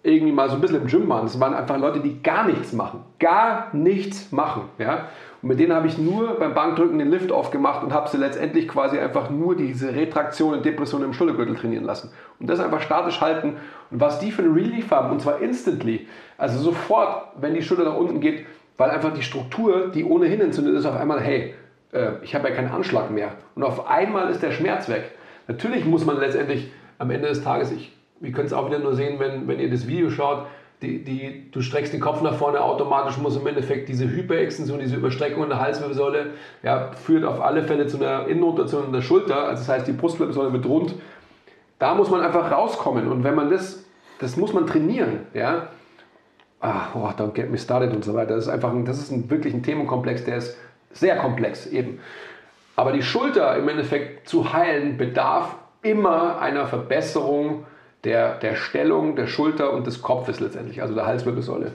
[0.03, 1.23] irgendwie mal so ein bisschen im Gym waren.
[1.23, 3.03] Das waren einfach Leute, die gar nichts machen.
[3.19, 4.63] Gar nichts machen.
[4.79, 5.09] Ja?
[5.41, 8.67] Und mit denen habe ich nur beim Bankdrücken den Lift aufgemacht und habe sie letztendlich
[8.67, 12.11] quasi einfach nur diese Retraktion und Depression im Schultergürtel trainieren lassen.
[12.39, 13.57] Und das einfach statisch halten.
[13.91, 17.83] Und was die für einen Relief haben, und zwar instantly, also sofort, wenn die Schulter
[17.83, 18.45] nach unten geht,
[18.77, 21.53] weil einfach die Struktur, die ohnehin entzündet ist, auf einmal, hey,
[21.91, 23.33] äh, ich habe ja keinen Anschlag mehr.
[23.53, 25.11] Und auf einmal ist der Schmerz weg.
[25.47, 28.95] Natürlich muss man letztendlich am Ende des Tages, ich ihr könnt es auch wieder nur
[28.95, 30.45] sehen, wenn, wenn ihr das Video schaut,
[30.81, 34.95] die, die, du streckst den Kopf nach vorne, automatisch muss im Endeffekt diese Hyperextension, diese
[34.95, 36.31] Überstreckung in der Halswirbelsäule,
[36.63, 39.91] ja, führt auf alle Fälle zu einer Innenrotation in der Schulter, also das heißt, die
[39.91, 40.95] Brustwirbelsäule wird rund.
[41.77, 43.85] Da muss man einfach rauskommen und wenn man das,
[44.19, 45.67] das muss man trainieren, ja.
[46.59, 48.35] Ah, oh, don't get me started und so weiter.
[48.35, 50.57] Das ist einfach, ein, das ist ein, wirklich ein Themenkomplex, der ist
[50.91, 51.99] sehr komplex eben.
[52.75, 57.65] Aber die Schulter im Endeffekt zu heilen bedarf immer einer Verbesserung
[58.03, 61.73] der, der Stellung der Schulter und des Kopfes letztendlich, also der Halswirbelsäule.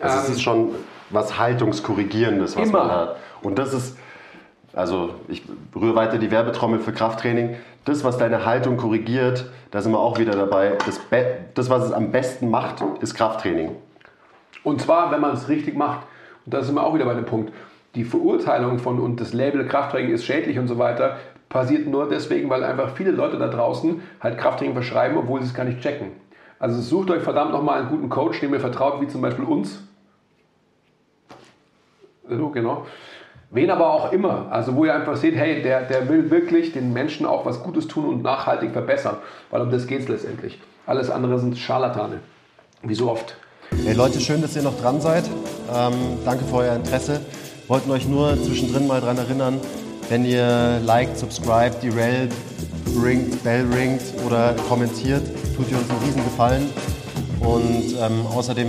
[0.00, 0.70] Also es ist schon
[1.10, 2.78] was Haltungskorrigierendes, was Immer.
[2.80, 3.16] man hat.
[3.42, 3.96] Und das ist,
[4.72, 5.42] also ich
[5.74, 7.56] rühre weiter die Werbetrommel für Krafttraining.
[7.84, 10.78] Das, was deine Haltung korrigiert, da sind wir auch wieder dabei.
[10.86, 11.00] Das,
[11.54, 13.76] das was es am besten macht, ist Krafttraining.
[14.62, 16.06] Und zwar, wenn man es richtig macht,
[16.44, 17.52] und da sind wir auch wieder bei dem Punkt,
[17.94, 21.18] die Verurteilung von und das Label Krafttraining ist schädlich und so weiter,
[21.54, 25.54] passiert nur deswegen, weil einfach viele Leute da draußen halt Krafttraining verschreiben, obwohl sie es
[25.54, 26.08] gar nicht checken.
[26.58, 29.78] Also sucht euch verdammt nochmal einen guten Coach, dem ihr vertraut, wie zum Beispiel uns.
[32.28, 32.86] So, genau.
[33.50, 34.48] Wen aber auch immer.
[34.50, 37.86] Also wo ihr einfach seht, hey, der, der will wirklich den Menschen auch was Gutes
[37.86, 39.18] tun und nachhaltig verbessern.
[39.52, 40.60] Weil um das geht es letztendlich.
[40.86, 42.18] Alles andere sind Scharlatane.
[42.82, 43.36] Wie so oft.
[43.84, 45.24] Hey Leute, schön, dass ihr noch dran seid.
[45.72, 45.92] Ähm,
[46.24, 47.20] danke für euer Interesse.
[47.68, 49.60] Wollten euch nur zwischendrin mal daran erinnern,
[50.08, 52.28] wenn ihr liked, subscribt, die Rel
[53.02, 55.22] ringt, Bell ringt oder kommentiert,
[55.56, 56.70] tut ihr uns einen riesen Gefallen.
[57.40, 58.68] Und ähm, außerdem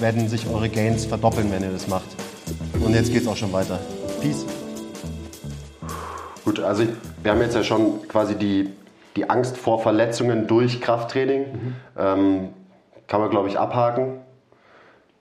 [0.00, 2.06] werden sich eure Gains verdoppeln, wenn ihr das macht.
[2.84, 3.78] Und jetzt geht's auch schon weiter.
[4.20, 4.44] Peace.
[6.44, 6.88] Gut, also ich,
[7.22, 8.70] wir haben jetzt ja schon quasi die,
[9.16, 11.44] die Angst vor Verletzungen durch Krafttraining.
[11.98, 12.48] Ähm,
[13.06, 14.18] kann man, glaube ich, abhaken.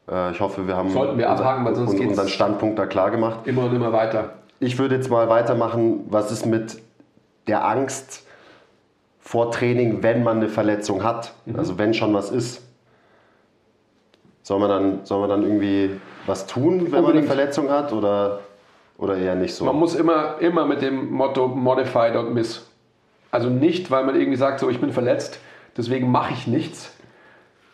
[0.10, 2.86] Äh, ich hoffe, wir haben Sollten wir abhaken, weil sonst un- geht's- unseren Standpunkt da
[2.86, 3.40] klar gemacht.
[3.46, 4.32] Immer und immer weiter.
[4.60, 6.82] Ich würde jetzt mal weitermachen, was ist mit
[7.48, 8.26] der Angst
[9.20, 11.34] vor Training, wenn man eine Verletzung hat?
[11.46, 11.58] Mhm.
[11.58, 12.64] Also wenn schon was ist.
[14.42, 17.28] Soll man dann, soll man dann irgendwie was tun, wenn man eine Unbedingt.
[17.28, 18.40] Verletzung hat oder,
[18.98, 19.66] oder eher nicht so?
[19.66, 22.66] Man muss immer, immer mit dem Motto Modify, don't miss.
[23.30, 25.40] Also nicht, weil man irgendwie sagt, so ich bin verletzt,
[25.76, 26.94] deswegen mache ich nichts.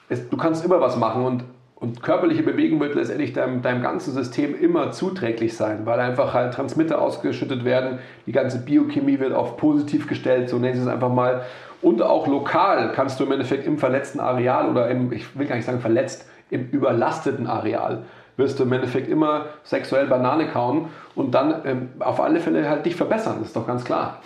[0.09, 1.43] Es, du kannst immer was machen und,
[1.75, 6.53] und körperliche Bewegung wird letztendlich deinem, deinem ganzen System immer zuträglich sein, weil einfach halt
[6.53, 11.11] Transmitter ausgeschüttet werden, die ganze Biochemie wird auf positiv gestellt, so nennen sie es einfach
[11.11, 11.41] mal.
[11.81, 15.57] Und auch lokal kannst du im Endeffekt im verletzten Areal oder im, ich will gar
[15.57, 18.03] nicht sagen verletzt, im überlasteten Areal
[18.37, 22.85] wirst du im Endeffekt immer sexuell Banane kauen und dann ähm, auf alle Fälle halt
[22.85, 24.21] dich verbessern, das ist doch ganz klar.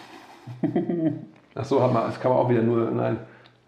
[1.55, 3.17] Ach so, hat man, das kann man auch wieder nur, nein.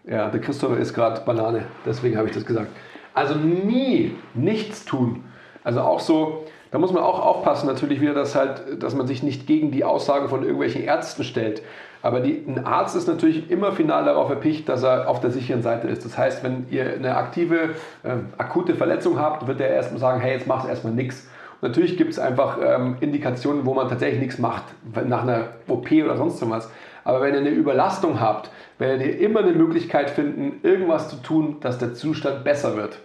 [0.04, 2.68] Ja, der Christopher ist gerade Banane, deswegen habe ich das gesagt.
[3.14, 5.24] Also nie nichts tun.
[5.64, 9.22] Also auch so, da muss man auch aufpassen natürlich wieder, dass halt, dass man sich
[9.22, 11.62] nicht gegen die Aussagen von irgendwelchen Ärzten stellt.
[12.02, 15.62] Aber die, ein Arzt ist natürlich immer final darauf erpicht, dass er auf der sicheren
[15.62, 16.04] Seite ist.
[16.04, 20.32] Das heißt, wenn ihr eine aktive, äh, akute Verletzung habt, wird er erstmal sagen, hey,
[20.32, 21.28] jetzt machst du erstmal nichts.
[21.60, 24.62] Natürlich gibt es einfach ähm, Indikationen, wo man tatsächlich nichts macht,
[25.06, 26.70] nach einer OP oder sonst was.
[27.04, 31.56] Aber wenn ihr eine Überlastung habt, werdet ihr immer eine Möglichkeit finden, irgendwas zu tun,
[31.60, 32.98] dass der Zustand besser wird.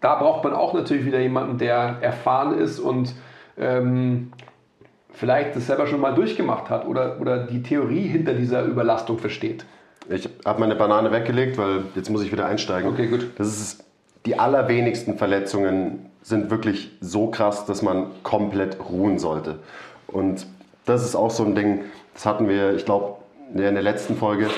[0.00, 3.14] Da braucht man auch natürlich wieder jemanden, der erfahren ist und
[3.58, 4.32] ähm,
[5.10, 9.64] vielleicht das selber schon mal durchgemacht hat oder, oder die Theorie hinter dieser Überlastung versteht.
[10.08, 12.90] Ich habe meine Banane weggelegt, weil jetzt muss ich wieder einsteigen.
[12.90, 13.30] Okay, gut.
[13.38, 13.84] Das ist
[14.26, 19.58] die allerwenigsten Verletzungen sind wirklich so krass, dass man komplett ruhen sollte.
[20.06, 20.46] Und
[20.84, 21.80] das ist auch so ein Ding,
[22.14, 23.16] das hatten wir, ich glaube,
[23.54, 24.48] in der letzten Folge.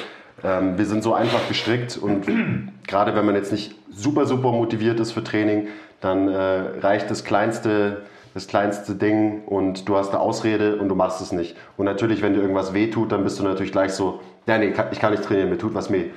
[0.43, 2.27] Ähm, wir sind so einfach gestrickt und
[2.87, 5.69] gerade wenn man jetzt nicht super, super motiviert ist für Training,
[6.01, 8.03] dann äh, reicht das kleinste,
[8.35, 11.57] das kleinste Ding und du hast eine Ausrede und du machst es nicht.
[11.77, 14.75] Und natürlich, wenn dir irgendwas weh tut, dann bist du natürlich gleich so, ja, nee,
[14.91, 16.11] ich kann nicht trainieren, mir tut was weh.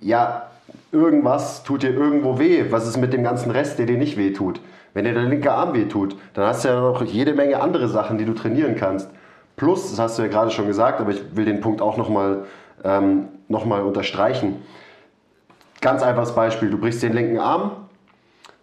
[0.00, 0.50] Ja,
[0.90, 2.66] irgendwas tut dir irgendwo weh.
[2.70, 4.60] Was ist mit dem ganzen Rest, der dir nicht weh tut?
[4.94, 7.88] Wenn dir der linke Arm weh tut, dann hast du ja noch jede Menge andere
[7.88, 9.08] Sachen, die du trainieren kannst.
[9.62, 12.46] Plus, das hast du ja gerade schon gesagt, aber ich will den Punkt auch nochmal
[12.82, 14.60] ähm, noch unterstreichen.
[15.80, 17.70] Ganz einfaches Beispiel, du brichst den linken Arm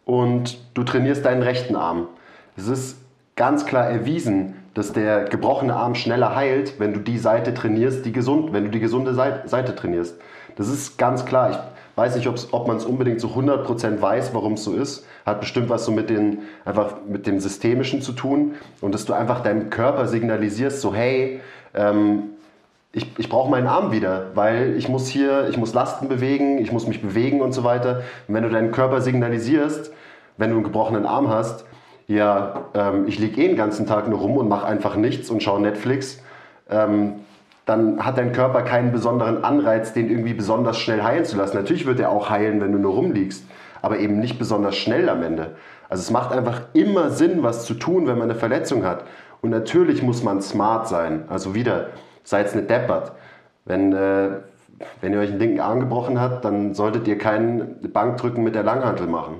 [0.03, 2.09] und du trainierst deinen rechten Arm.
[2.57, 2.97] Es ist
[3.37, 8.11] ganz klar erwiesen, dass der gebrochene Arm schneller heilt, wenn du die Seite trainierst, die
[8.11, 10.19] gesund, wenn du die gesunde Seite trainierst.
[10.57, 11.51] Das ist ganz klar.
[11.51, 11.57] Ich
[11.99, 15.05] weiß nicht, ob man es unbedingt zu 100% weiß, warum es so ist.
[15.25, 19.13] Hat bestimmt was so mit, den, einfach mit dem Systemischen zu tun und dass du
[19.13, 21.41] einfach deinem Körper signalisierst, so hey,
[21.73, 22.29] ähm,
[22.93, 26.71] ich, ich brauche meinen Arm wieder, weil ich muss hier, ich muss Lasten bewegen, ich
[26.71, 28.01] muss mich bewegen und so weiter.
[28.27, 29.91] Und wenn du deinem Körper signalisierst,
[30.37, 31.65] wenn du einen gebrochenen Arm hast,
[32.07, 35.43] ja, ähm, ich liege eh den ganzen Tag nur rum und mache einfach nichts und
[35.43, 36.23] schaue Netflix,
[36.69, 37.15] ähm,
[37.69, 41.55] dann hat dein Körper keinen besonderen Anreiz, den irgendwie besonders schnell heilen zu lassen.
[41.55, 43.45] Natürlich wird er auch heilen, wenn du nur rumliegst,
[43.81, 45.51] aber eben nicht besonders schnell am Ende.
[45.87, 49.03] Also es macht einfach immer Sinn, was zu tun, wenn man eine Verletzung hat.
[49.41, 51.25] Und natürlich muss man smart sein.
[51.29, 51.89] Also wieder,
[52.23, 53.13] seid nicht deppert.
[53.65, 54.29] Wenn, äh,
[55.01, 58.63] wenn ihr euch einen linken Arm gebrochen habt, dann solltet ihr keinen Bankdrücken mit der
[58.63, 59.35] Langhantel machen.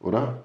[0.00, 0.44] Oder?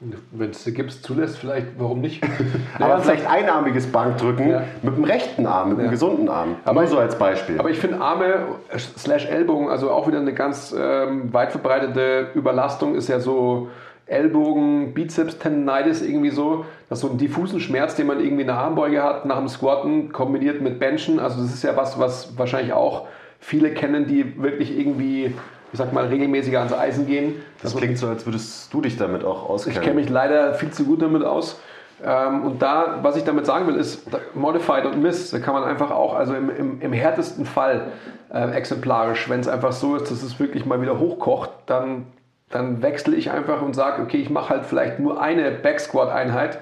[0.00, 2.22] Wenn es Gips zulässt, vielleicht, warum nicht?
[2.78, 4.64] aber ja, vielleicht einarmiges Bankdrücken ja.
[4.82, 6.56] mit dem rechten Arm, mit dem gesunden Arm.
[6.64, 7.58] Aber Nur so als Beispiel.
[7.58, 8.40] Aber ich finde Arme
[8.76, 13.68] slash Ellbogen, also auch wieder eine ganz ähm, weit verbreitete Überlastung, ist ja so
[14.06, 16.66] Ellbogen, Bizeps, Tendinitis irgendwie so.
[16.88, 19.48] Das ist so ein diffusen Schmerz, den man irgendwie in der Armbeuge hat, nach dem
[19.48, 21.18] Squatten kombiniert mit Benchen.
[21.20, 23.06] Also das ist ja was, was wahrscheinlich auch
[23.40, 25.34] viele kennen, die wirklich irgendwie
[25.74, 27.42] ich sag mal, regelmäßiger ans Eisen gehen.
[27.60, 29.76] Das klingt so, als würdest du dich damit auch auskennen.
[29.76, 31.60] Ich kenne mich leider viel zu gut damit aus.
[32.04, 34.06] Ähm, und da, was ich damit sagen will, ist
[34.36, 35.32] Modified und Miss.
[35.32, 37.88] Da kann man einfach auch, also im, im, im härtesten Fall
[38.32, 42.06] äh, exemplarisch, wenn es einfach so ist, dass es wirklich mal wieder hochkocht, dann,
[42.50, 46.08] dann wechsle ich einfach und sage, okay, ich mache halt vielleicht nur eine Back Squat
[46.08, 46.60] Einheit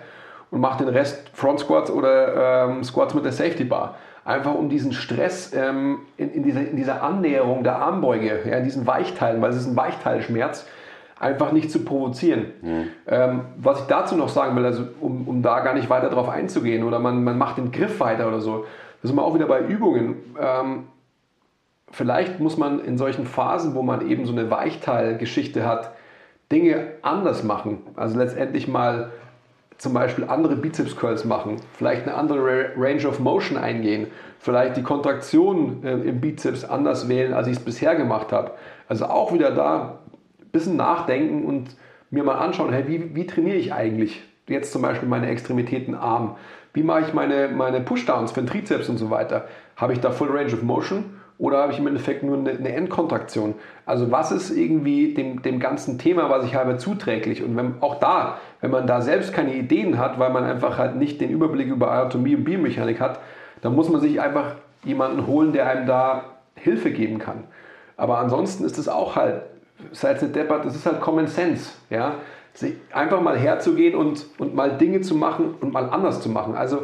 [0.50, 4.68] und mache den Rest Front Squats oder ähm, Squats mit der Safety Bar einfach um
[4.68, 9.42] diesen Stress ähm, in, in, dieser, in, dieser, Annäherung der Armbeuge, ja, in diesen Weichteilen,
[9.42, 10.66] weil es ist ein Weichteilschmerz,
[11.18, 12.46] einfach nicht zu provozieren.
[12.62, 12.88] Mhm.
[13.06, 16.28] Ähm, was ich dazu noch sagen will, also um, um da gar nicht weiter drauf
[16.28, 18.64] einzugehen oder man, man macht den Griff weiter oder so,
[19.02, 20.16] da sind wir auch wieder bei Übungen.
[20.40, 20.84] Ähm,
[21.90, 25.92] vielleicht muss man in solchen Phasen, wo man eben so eine Weichteilgeschichte hat,
[26.50, 27.78] Dinge anders machen.
[27.96, 29.10] Also letztendlich mal
[29.82, 34.06] zum Beispiel andere Bizeps Curls machen, vielleicht eine andere Range of Motion eingehen,
[34.38, 38.52] vielleicht die Kontraktion äh, im Bizeps anders wählen, als ich es bisher gemacht habe.
[38.86, 39.98] Also auch wieder da
[40.40, 41.74] ein bisschen nachdenken und
[42.10, 46.36] mir mal anschauen, hey, wie, wie trainiere ich eigentlich jetzt zum Beispiel meine Extremitäten Arm?
[46.74, 49.48] Wie mache ich meine, meine Pushdowns für den Trizeps und so weiter?
[49.74, 51.16] Habe ich da Full Range of Motion?
[51.42, 53.54] Oder habe ich im Endeffekt nur eine, eine Endkontraktion?
[53.84, 57.42] Also was ist irgendwie dem, dem ganzen Thema, was ich habe, zuträglich?
[57.42, 60.94] Und wenn, auch da, wenn man da selbst keine Ideen hat, weil man einfach halt
[60.94, 63.18] nicht den Überblick über Anatomie und Biomechanik hat,
[63.60, 67.42] dann muss man sich einfach jemanden holen, der einem da Hilfe geben kann.
[67.96, 69.42] Aber ansonsten ist es auch halt,
[69.90, 71.72] seid nicht deppert, das ist halt Common Sense.
[71.90, 72.14] Ja?
[72.92, 76.54] Einfach mal herzugehen und, und mal Dinge zu machen und mal anders zu machen.
[76.54, 76.82] Also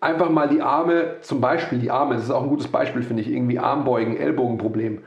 [0.00, 3.22] einfach mal die Arme, zum Beispiel die Arme, das ist auch ein gutes Beispiel, finde
[3.22, 5.02] ich, irgendwie Armbeugen, Ellbogenproblem.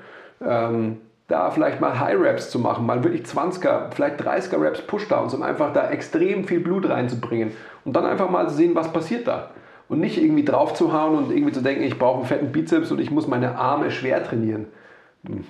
[0.45, 5.33] Ähm, da vielleicht mal High Reps zu machen, mal wirklich 20er, vielleicht 30er Reps Pushdowns,
[5.33, 7.53] um einfach da extrem viel Blut reinzubringen
[7.85, 9.49] und dann einfach mal zu sehen, was passiert da.
[9.89, 12.91] Und nicht irgendwie drauf zu hauen und irgendwie zu denken, ich brauche einen fetten Bizeps
[12.91, 14.67] und ich muss meine Arme schwer trainieren.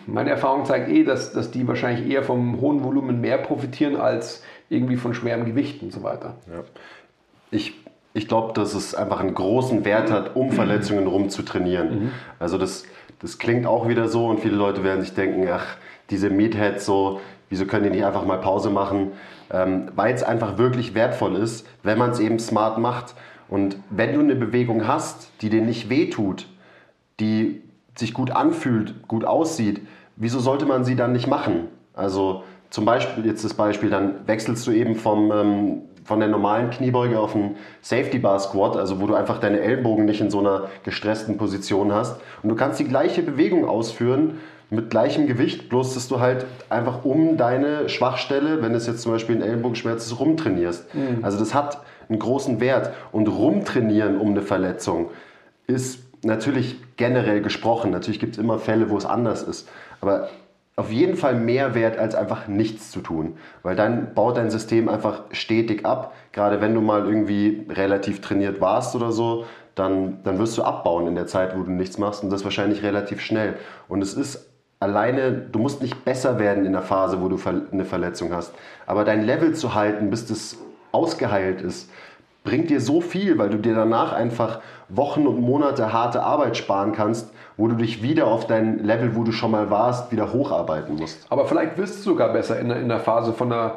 [0.05, 4.43] Meine Erfahrung zeigt eh, dass, dass die wahrscheinlich eher vom hohen Volumen mehr profitieren als
[4.69, 6.35] irgendwie von schwerem Gewicht und so weiter.
[6.47, 6.63] Ja.
[7.51, 7.82] Ich
[8.13, 11.89] ich glaube, dass es einfach einen großen Wert hat, um Verletzungen rum zu trainieren.
[11.89, 12.11] Mhm.
[12.39, 12.83] Also das,
[13.19, 15.65] das klingt auch wieder so und viele Leute werden sich denken, ach,
[16.09, 19.13] diese Meatheads so, wieso können die nicht einfach mal Pause machen?
[19.51, 23.15] Ähm, Weil es einfach wirklich wertvoll ist, wenn man es eben smart macht.
[23.49, 26.47] Und wenn du eine Bewegung hast, die dir nicht wehtut,
[27.19, 27.61] die
[27.95, 29.81] sich gut anfühlt, gut aussieht,
[30.15, 31.67] wieso sollte man sie dann nicht machen?
[31.93, 36.69] Also zum Beispiel, jetzt das Beispiel, dann wechselst du eben vom, ähm, von der normalen
[36.69, 40.39] Kniebeuge auf einen Safety Bar Squat, also wo du einfach deine Ellbogen nicht in so
[40.39, 42.19] einer gestressten Position hast.
[42.41, 44.39] Und du kannst die gleiche Bewegung ausführen
[44.69, 49.11] mit gleichem Gewicht, bloß dass du halt einfach um deine Schwachstelle, wenn es jetzt zum
[49.11, 50.93] Beispiel ein Ellbogenschmerz ist, rumtrainierst.
[50.95, 51.19] Mhm.
[51.21, 52.91] Also das hat einen großen Wert.
[53.11, 55.09] Und rumtrainieren um eine Verletzung
[55.67, 57.91] ist natürlich generell gesprochen.
[57.91, 59.69] Natürlich gibt es immer Fälle, wo es anders ist.
[60.01, 60.29] Aber
[60.75, 63.37] auf jeden Fall mehr wert, als einfach nichts zu tun.
[63.61, 66.13] Weil dann baut dein System einfach stetig ab.
[66.31, 71.07] Gerade wenn du mal irgendwie relativ trainiert warst oder so, dann, dann wirst du abbauen
[71.07, 73.55] in der Zeit, wo du nichts machst und das wahrscheinlich relativ schnell.
[73.87, 77.39] Und es ist alleine, du musst nicht besser werden in der Phase, wo du
[77.71, 78.53] eine Verletzung hast.
[78.85, 80.57] Aber dein Level zu halten, bis das
[80.91, 81.89] ausgeheilt ist,
[82.43, 84.59] bringt dir so viel, weil du dir danach einfach
[84.89, 89.23] Wochen und Monate harte Arbeit sparen kannst, wo du dich wieder auf dein Level, wo
[89.23, 91.25] du schon mal warst, wieder hocharbeiten musst.
[91.29, 93.75] Aber vielleicht wirst du sogar besser in, in der Phase von einer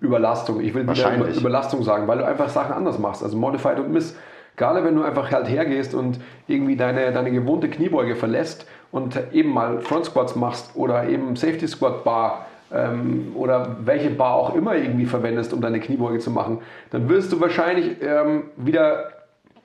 [0.00, 0.60] Überlastung.
[0.60, 1.38] Ich will wieder Wahrscheinlich.
[1.38, 3.22] Überlastung sagen, weil du einfach Sachen anders machst.
[3.22, 4.16] Also Modified und Miss.
[4.56, 9.50] Gerade wenn du einfach halt hergehst und irgendwie deine, deine gewohnte Kniebeuge verlässt und eben
[9.50, 14.74] mal Front Squats machst oder eben Safety Squat Bar ähm, oder welche Bar auch immer
[14.74, 16.58] irgendwie verwendest, um deine Kniebeuge zu machen,
[16.90, 19.10] dann wirst du wahrscheinlich ähm, wieder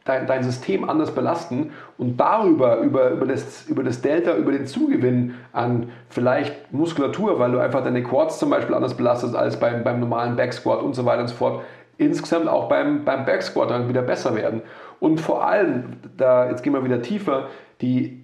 [0.06, 4.66] dein, dein System anders belasten und darüber, über, über, das, über das Delta, über den
[4.66, 9.84] Zugewinn an vielleicht Muskulatur, weil du einfach deine Quads zum Beispiel anders belastest als beim,
[9.84, 11.64] beim normalen Backsquat und so weiter und so fort,
[11.98, 14.62] insgesamt auch beim, beim Backsquat dann wieder besser werden.
[15.00, 17.48] Und vor allem, da, jetzt gehen wir wieder tiefer,
[17.82, 18.23] die,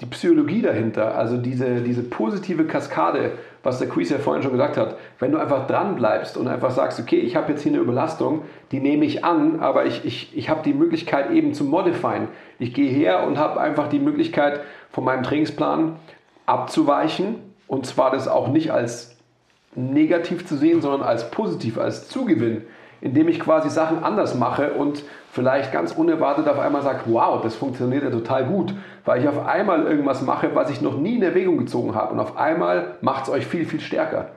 [0.00, 3.32] die Psychologie dahinter, also diese, diese positive Kaskade,
[3.62, 6.70] was der Quiz ja vorhin schon gesagt hat, wenn du einfach dran bleibst und einfach
[6.70, 10.36] sagst, okay, ich habe jetzt hier eine Überlastung, die nehme ich an, aber ich, ich,
[10.36, 12.28] ich habe die Möglichkeit eben zu modifieren.
[12.58, 14.60] Ich gehe her und habe einfach die Möglichkeit
[14.90, 15.96] von meinem Trainingsplan
[16.46, 17.36] abzuweichen
[17.68, 19.16] und zwar das auch nicht als
[19.74, 22.62] negativ zu sehen, sondern als positiv, als Zugewinn,
[23.00, 27.54] indem ich quasi Sachen anders mache und vielleicht ganz unerwartet auf einmal sage, wow, das
[27.54, 31.22] funktioniert ja total gut, weil ich auf einmal irgendwas mache, was ich noch nie in
[31.22, 34.30] Erwägung gezogen habe und auf einmal macht es euch viel, viel stärker.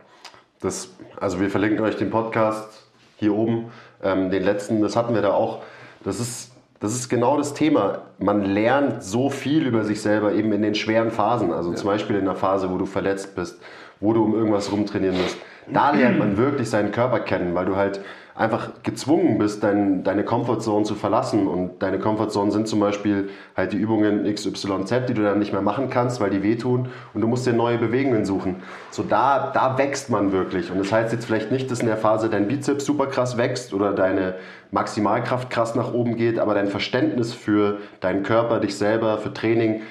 [0.62, 3.72] Das, also wir verlinken euch den Podcast hier oben,
[4.02, 5.62] ähm, den letzten, das hatten wir da auch.
[6.04, 8.04] Das ist, das ist genau das Thema.
[8.20, 11.52] Man lernt so viel über sich selber eben in den schweren Phasen.
[11.52, 11.76] Also ja.
[11.76, 13.62] zum Beispiel in der Phase, wo du verletzt bist,
[14.00, 15.38] wo du um irgendwas rumtrainieren musst.
[15.72, 18.02] Da lernt man wirklich seinen Körper kennen, weil du halt
[18.36, 21.48] einfach gezwungen bist, dein, deine Comfortzone zu verlassen.
[21.48, 25.62] Und deine Comfortzone sind zum Beispiel halt die Übungen XYZ, die du dann nicht mehr
[25.62, 26.90] machen kannst, weil die wehtun.
[27.14, 28.58] Und du musst dir neue Bewegungen suchen.
[28.90, 30.72] So da, da wächst man wirklich.
[30.72, 33.74] Und das heißt jetzt vielleicht nicht, dass in der Phase dein Bizeps super krass wächst
[33.74, 34.36] oder deine
[34.72, 39.82] Maximalkraft krass nach oben geht, aber dein Verständnis für deinen Körper, dich selber, für Training,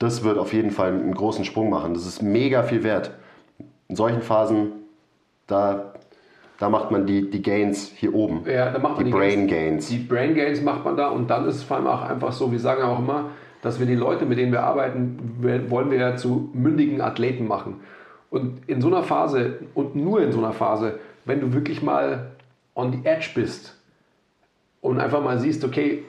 [0.00, 1.94] das wird auf jeden Fall einen großen Sprung machen.
[1.94, 3.12] Das ist mega viel wert.
[3.86, 4.72] In solchen Phasen,
[5.46, 5.94] da
[6.58, 8.44] da macht man die, die Gains hier oben.
[8.46, 9.88] Ja, da macht man die, die Brain Gains.
[9.88, 12.52] Die Brain Gains macht man da und dann ist es vor allem auch einfach so,
[12.52, 13.30] wir sagen auch immer,
[13.60, 15.18] dass wir die Leute, mit denen wir arbeiten,
[15.68, 17.80] wollen wir ja zu mündigen Athleten machen.
[18.30, 22.32] Und in so einer Phase und nur in so einer Phase, wenn du wirklich mal
[22.74, 23.76] on the edge bist
[24.80, 26.04] und einfach mal siehst, okay,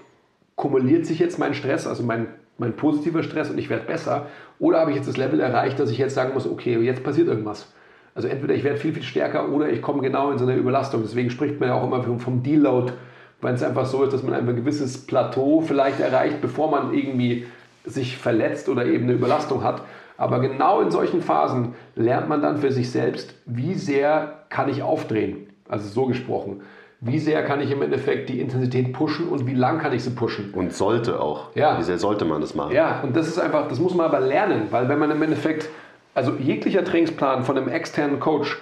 [0.55, 4.27] kumuliert sich jetzt mein Stress, also mein, mein positiver Stress und ich werde besser,
[4.59, 7.27] oder habe ich jetzt das Level erreicht, dass ich jetzt sagen muss, okay, jetzt passiert
[7.27, 7.71] irgendwas.
[8.15, 11.01] Also entweder ich werde viel, viel stärker oder ich komme genau in so eine Überlastung.
[11.03, 12.93] Deswegen spricht man ja auch immer vom Deload,
[13.41, 17.45] weil es einfach so ist, dass man ein gewisses Plateau vielleicht erreicht, bevor man irgendwie
[17.83, 19.81] sich verletzt oder eben eine Überlastung hat.
[20.17, 24.81] Aber genau in solchen Phasen lernt man dann für sich selbst, wie sehr kann ich
[24.81, 25.47] aufdrehen.
[25.67, 26.61] Also so gesprochen.
[27.01, 30.11] Wie sehr kann ich im Endeffekt die Intensität pushen und wie lang kann ich sie
[30.11, 30.53] pushen?
[30.53, 31.53] Und sollte auch.
[31.53, 31.77] Ja.
[31.77, 32.73] Wie sehr sollte man das machen?
[32.73, 35.69] Ja, und das ist einfach, das muss man aber lernen, weil wenn man im Endeffekt
[36.15, 38.57] also jeglicher Trainingsplan von einem externen Coach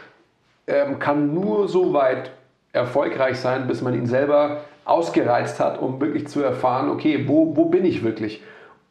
[0.67, 2.31] ähm, kann nur so weit
[2.73, 7.65] erfolgreich sein, bis man ihn selber ausgereizt hat, um wirklich zu erfahren, okay, wo, wo
[7.65, 8.43] bin ich wirklich?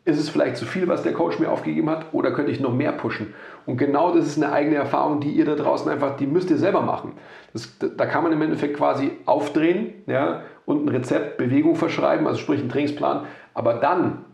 [0.04, 2.72] Ist es vielleicht zu viel, was der Coach mir aufgegeben hat, oder könnte ich noch
[2.72, 3.34] mehr pushen?
[3.66, 6.56] Und genau das ist eine eigene Erfahrung, die ihr da draußen einfach, die müsst ihr
[6.56, 7.12] selber machen.
[7.52, 12.38] Das, da kann man im Endeffekt quasi aufdrehen ja, und ein Rezept, Bewegung verschreiben, also
[12.38, 14.24] sprich einen Trainingsplan, aber dann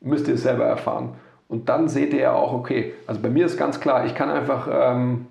[0.00, 1.14] müsst ihr es selber erfahren.
[1.48, 4.30] Und dann seht ihr ja auch, okay, also bei mir ist ganz klar, ich kann
[4.30, 5.26] einfach, ähm,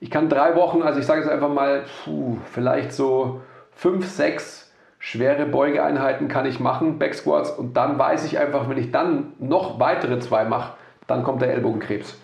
[0.00, 3.40] ich kann drei Wochen, also ich sage jetzt einfach mal, puh, vielleicht so
[3.72, 8.90] fünf, sechs schwere Beugeeinheiten kann ich machen, Backsquats, und dann weiß ich einfach, wenn ich
[8.90, 10.74] dann noch weitere zwei mache,
[11.06, 12.20] dann kommt der Ellbogenkrebs.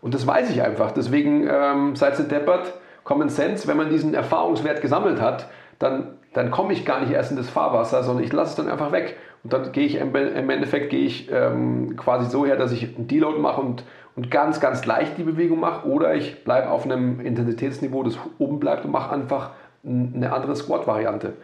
[0.00, 0.92] Und das weiß ich einfach.
[0.92, 2.72] Deswegen ähm, seid ihr deppert,
[3.04, 7.30] Common Sense, wenn man diesen Erfahrungswert gesammelt hat, dann, dann komme ich gar nicht erst
[7.30, 9.16] in das Fahrwasser, sondern ich lasse es dann einfach weg.
[9.46, 10.12] Und dann gehe ich im
[10.50, 13.84] Endeffekt gehe ich ähm, quasi so her, dass ich einen Deload mache und,
[14.16, 15.86] und ganz, ganz leicht die Bewegung mache.
[15.86, 19.50] Oder ich bleibe auf einem Intensitätsniveau, das oben bleibt und mache einfach
[19.84, 21.34] eine andere Squat-Variante.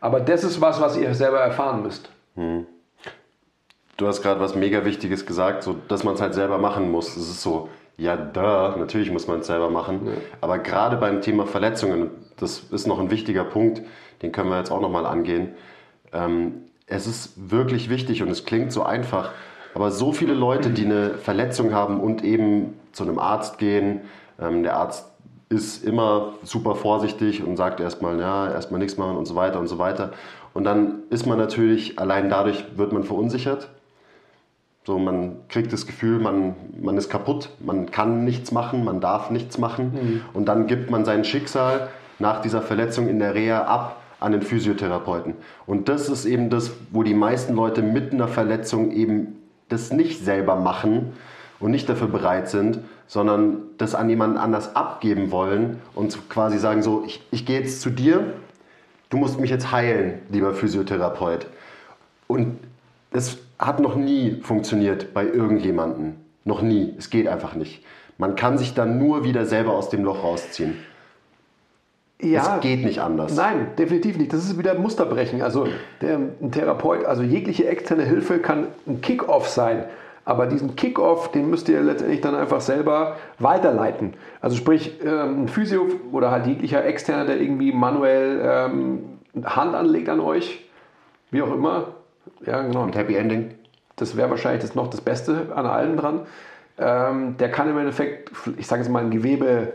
[0.00, 2.12] Aber das ist was, was ihr selber erfahren müsst.
[2.36, 2.64] Hm.
[3.96, 7.16] Du hast gerade was mega Wichtiges gesagt, so, dass man es halt selber machen muss.
[7.16, 10.02] Es ist so, ja, da, natürlich muss man es selber machen.
[10.06, 10.12] Ja.
[10.40, 13.82] Aber gerade beim Thema Verletzungen, das ist noch ein wichtiger Punkt,
[14.22, 15.54] den können wir jetzt auch nochmal angehen.
[16.12, 19.32] Ähm, es ist wirklich wichtig und es klingt so einfach,
[19.74, 24.00] aber so viele Leute, die eine Verletzung haben und eben zu einem Arzt gehen,
[24.40, 25.06] ähm, der Arzt
[25.50, 29.66] ist immer super vorsichtig und sagt erstmal, ja, erstmal nichts machen und so weiter und
[29.66, 30.12] so weiter.
[30.52, 33.68] Und dann ist man natürlich, allein dadurch wird man verunsichert.
[34.84, 39.30] So, man kriegt das Gefühl, man, man ist kaputt, man kann nichts machen, man darf
[39.30, 39.92] nichts machen.
[39.92, 40.20] Mhm.
[40.32, 44.42] Und dann gibt man sein Schicksal nach dieser Verletzung in der Reha ab an den
[44.42, 45.34] Physiotherapeuten.
[45.66, 49.38] Und das ist eben das, wo die meisten Leute mit einer Verletzung eben
[49.68, 51.12] das nicht selber machen
[51.60, 56.82] und nicht dafür bereit sind, sondern das an jemanden anders abgeben wollen und quasi sagen
[56.82, 58.34] so, ich, ich gehe jetzt zu dir,
[59.10, 61.46] du musst mich jetzt heilen, lieber Physiotherapeut.
[62.26, 62.58] Und
[63.10, 66.16] das hat noch nie funktioniert bei irgendjemandem.
[66.44, 66.94] Noch nie.
[66.98, 67.82] Es geht einfach nicht.
[68.18, 70.76] Man kann sich dann nur wieder selber aus dem Loch rausziehen.
[72.20, 73.36] Ja, Es geht nicht anders.
[73.36, 74.32] Nein, definitiv nicht.
[74.32, 75.40] Das ist wieder Musterbrechen.
[75.40, 75.68] Also
[76.00, 79.84] der, ein Therapeut, also jegliche externe Hilfe kann ein Kick-off sein.
[80.24, 84.14] Aber diesen Kick-off, den müsst ihr letztendlich dann einfach selber weiterleiten.
[84.40, 89.04] Also sprich, ähm, ein Physio oder halt jeglicher Externer, der irgendwie manuell ähm,
[89.44, 90.68] Hand anlegt an euch,
[91.30, 91.88] wie auch immer.
[92.44, 92.82] Ja, genau.
[92.82, 93.54] Und Happy Ending.
[93.96, 96.20] Das wäre wahrscheinlich das noch das Beste an allem dran.
[96.78, 99.72] Ähm, der kann im Endeffekt, ich sage jetzt mal, ein Gewebe,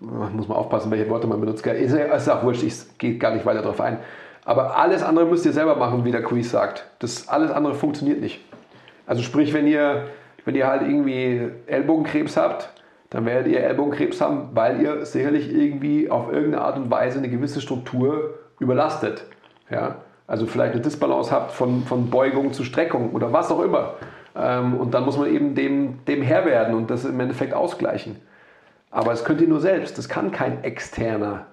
[0.00, 1.66] muss man aufpassen, welche Worte man benutzt.
[1.66, 3.98] Ist, ist auch wurscht, ich gehe gar nicht weiter darauf ein.
[4.44, 6.86] Aber alles andere müsst ihr selber machen, wie der Quiz sagt.
[6.98, 8.40] Das alles andere funktioniert nicht.
[9.06, 10.06] Also sprich, wenn ihr,
[10.44, 12.70] wenn ihr halt irgendwie Ellbogenkrebs habt,
[13.10, 17.28] dann werdet ihr Ellbogenkrebs haben, weil ihr sicherlich irgendwie auf irgendeine Art und Weise eine
[17.28, 19.24] gewisse Struktur überlastet.
[19.68, 19.96] Ja?
[20.26, 23.94] Also vielleicht eine Disbalance habt von, von Beugung zu Streckung oder was auch immer.
[24.36, 28.16] Ähm, und dann muss man eben dem, dem Herr werden und das im Endeffekt ausgleichen.
[28.90, 31.46] Aber es könnt ihr nur selbst, das kann kein externer.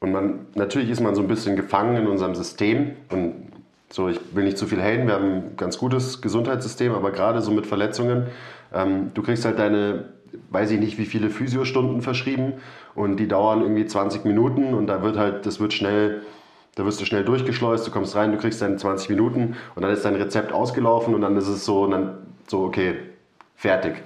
[0.00, 2.92] Und man, natürlich ist man so ein bisschen gefangen in unserem System.
[3.10, 3.50] Und
[3.90, 7.40] so, ich will nicht zu viel haten, wir haben ein ganz gutes Gesundheitssystem, aber gerade
[7.40, 8.26] so mit Verletzungen,
[8.74, 10.06] ähm, du kriegst halt deine,
[10.50, 12.54] weiß ich nicht, wie viele Physiostunden verschrieben.
[12.94, 14.74] Und die dauern irgendwie 20 Minuten.
[14.74, 16.22] Und da wird halt, das wird schnell,
[16.76, 19.56] da wirst du schnell durchgeschleust, du kommst rein, du kriegst deine 20 Minuten.
[19.74, 21.14] Und dann ist dein Rezept ausgelaufen.
[21.14, 22.94] Und dann ist es so, und dann so, okay,
[23.56, 24.02] fertig.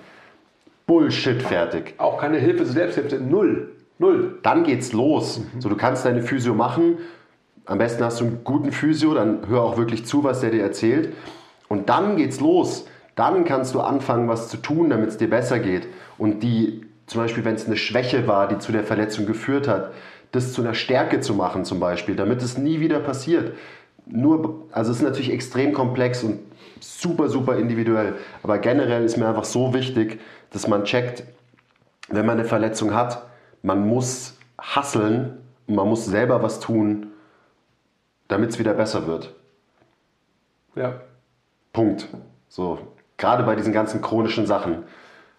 [0.91, 1.95] Bullshit, fertig.
[1.99, 3.77] Auch keine Hilfe Selbsthilfe, null.
[4.01, 4.41] Null.
[4.43, 5.41] dann geht's los.
[5.61, 6.99] So, du kannst deine Physio machen.
[7.65, 10.65] Am besten hast du einen guten Physio, dann hör auch wirklich zu, was der dir
[10.65, 11.13] erzählt.
[11.69, 12.87] Und dann geht's los.
[13.15, 15.87] Dann kannst du anfangen, was zu tun, damit es dir besser geht.
[16.19, 19.93] Und die, zum Beispiel, wenn es eine Schwäche war, die zu der Verletzung geführt hat,
[20.33, 23.53] das zu einer Stärke zu machen, zum Beispiel, damit es nie wieder passiert.
[24.07, 26.41] Nur, also es ist natürlich extrem komplex und
[26.81, 28.15] super, super individuell.
[28.43, 30.21] Aber generell ist mir einfach so wichtig,
[30.51, 31.25] dass man checkt,
[32.09, 33.27] wenn man eine Verletzung hat,
[33.63, 37.09] man muss hasseln und man muss selber was tun,
[38.29, 39.35] damit es wieder besser wird.
[40.75, 41.01] Ja.
[41.73, 42.09] Punkt.
[42.49, 42.79] So,
[43.17, 44.85] gerade bei diesen ganzen chronischen Sachen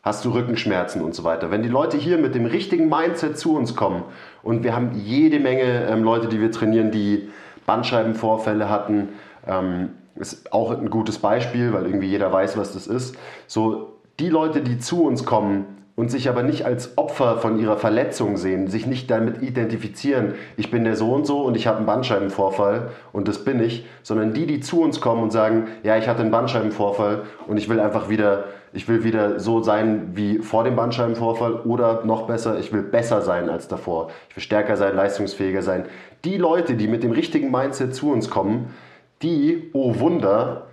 [0.04, 1.52] hast du Rückenschmerzen und so weiter.
[1.52, 4.04] Wenn die Leute hier mit dem richtigen Mindset zu uns kommen
[4.44, 7.30] und wir haben jede Menge ähm, Leute, die wir trainieren, die
[7.66, 9.10] Bandscheibenvorfälle hatten,
[9.48, 9.90] ähm,
[10.22, 13.16] ist auch ein gutes Beispiel, weil irgendwie jeder weiß, was das ist.
[13.48, 15.66] So, die Leute, die zu uns kommen
[15.96, 20.72] und sich aber nicht als Opfer von ihrer Verletzung sehen, sich nicht damit identifizieren, ich
[20.72, 24.34] bin der so und so und ich habe einen Bandscheibenvorfall und das bin ich, sondern
[24.34, 27.80] die, die zu uns kommen und sagen, ja, ich hatte einen Bandscheibenvorfall und ich will
[27.80, 32.72] einfach wieder, ich will wieder so sein wie vor dem Bandscheibenvorfall oder noch besser, ich
[32.72, 34.10] will besser sein als davor.
[34.30, 35.86] Ich will stärker sein, leistungsfähiger sein.
[36.24, 38.74] Die Leute, die mit dem richtigen Mindset zu uns kommen,
[39.22, 40.68] die, oh Wunder,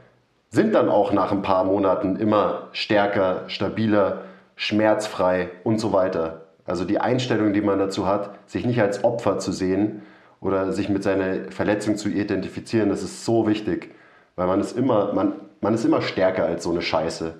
[0.51, 4.23] sind dann auch nach ein paar Monaten immer stärker, stabiler,
[4.57, 6.47] schmerzfrei und so weiter.
[6.65, 10.03] Also die Einstellung, die man dazu hat, sich nicht als Opfer zu sehen
[10.41, 13.95] oder sich mit seiner Verletzung zu identifizieren, das ist so wichtig,
[14.37, 17.35] weil man ist immer, man, man ist immer stärker als so eine Scheiße,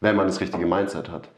[0.00, 1.28] wenn man das richtige Mindset hat.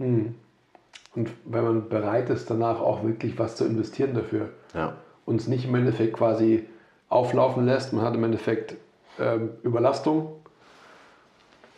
[1.15, 4.51] Und wenn man bereit ist, danach auch wirklich was zu investieren dafür.
[4.75, 4.95] Ja.
[5.25, 6.67] Und es nicht im Endeffekt quasi
[7.09, 7.93] auflaufen lässt.
[7.93, 8.77] Man hat im Endeffekt
[9.19, 10.33] ähm, Überlastung.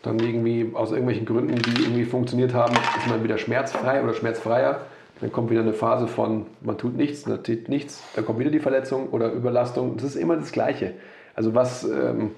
[0.02, 4.80] Dann irgendwie aus irgendwelchen Gründen, die irgendwie funktioniert haben, ist man wieder schmerzfrei oder schmerzfreier.
[5.20, 8.50] Dann kommt wieder eine Phase von, man tut nichts, man tut nichts, dann kommt wieder
[8.50, 9.96] die Verletzung oder Überlastung.
[9.96, 10.94] Das ist immer das Gleiche.
[11.34, 12.30] Also was, ähm,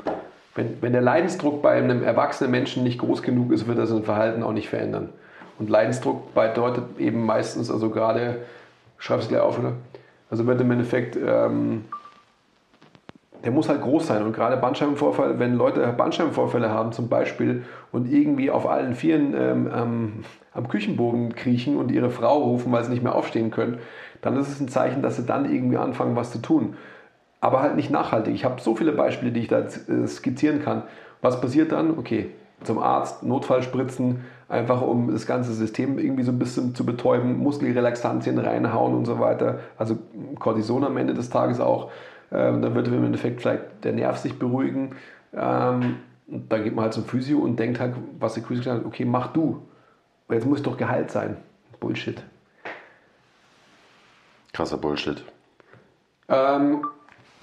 [0.57, 4.03] wenn, wenn der Leidensdruck bei einem erwachsenen Menschen nicht groß genug ist, wird er sein
[4.03, 5.11] Verhalten auch nicht verändern.
[5.61, 8.39] Und Leidensdruck bedeutet eben meistens, also gerade,
[8.99, 9.75] schreib's gleich auf, oder?
[10.29, 11.85] Also wird im Endeffekt, ähm,
[13.45, 14.23] der muss halt groß sein.
[14.23, 19.71] Und gerade Bandscheibenvorfall, wenn Leute Bandscheibenvorfälle haben zum Beispiel und irgendwie auf allen Vieren ähm,
[19.73, 20.13] am,
[20.53, 23.79] am Küchenbogen kriechen und ihre Frau rufen, weil sie nicht mehr aufstehen können,
[24.21, 26.77] dann ist es ein Zeichen, dass sie dann irgendwie anfangen, was zu tun.
[27.41, 28.35] Aber halt nicht nachhaltig.
[28.35, 30.85] Ich habe so viele Beispiele, die ich da äh, skizzieren kann.
[31.21, 31.99] Was passiert dann?
[31.99, 32.31] Okay,
[32.63, 38.39] zum Arzt, Notfallspritzen, einfach um das ganze System irgendwie so ein bisschen zu betäuben, Muskelrelaxantien
[38.39, 39.61] reinhauen und so weiter.
[39.77, 39.99] Also
[40.39, 41.91] Cortison am Ende des Tages auch.
[42.33, 44.97] Ähm, dann wird im Endeffekt vielleicht der Nerv sich beruhigen.
[45.35, 45.97] Ähm,
[46.29, 48.87] und dann geht man halt zum Physio und denkt halt, was der Physio gesagt hat,
[48.87, 49.63] okay, mach du.
[50.27, 51.37] Aber jetzt muss doch geheilt sein.
[51.81, 52.23] Bullshit.
[54.53, 55.23] Krasser Bullshit.
[56.29, 56.87] Ähm,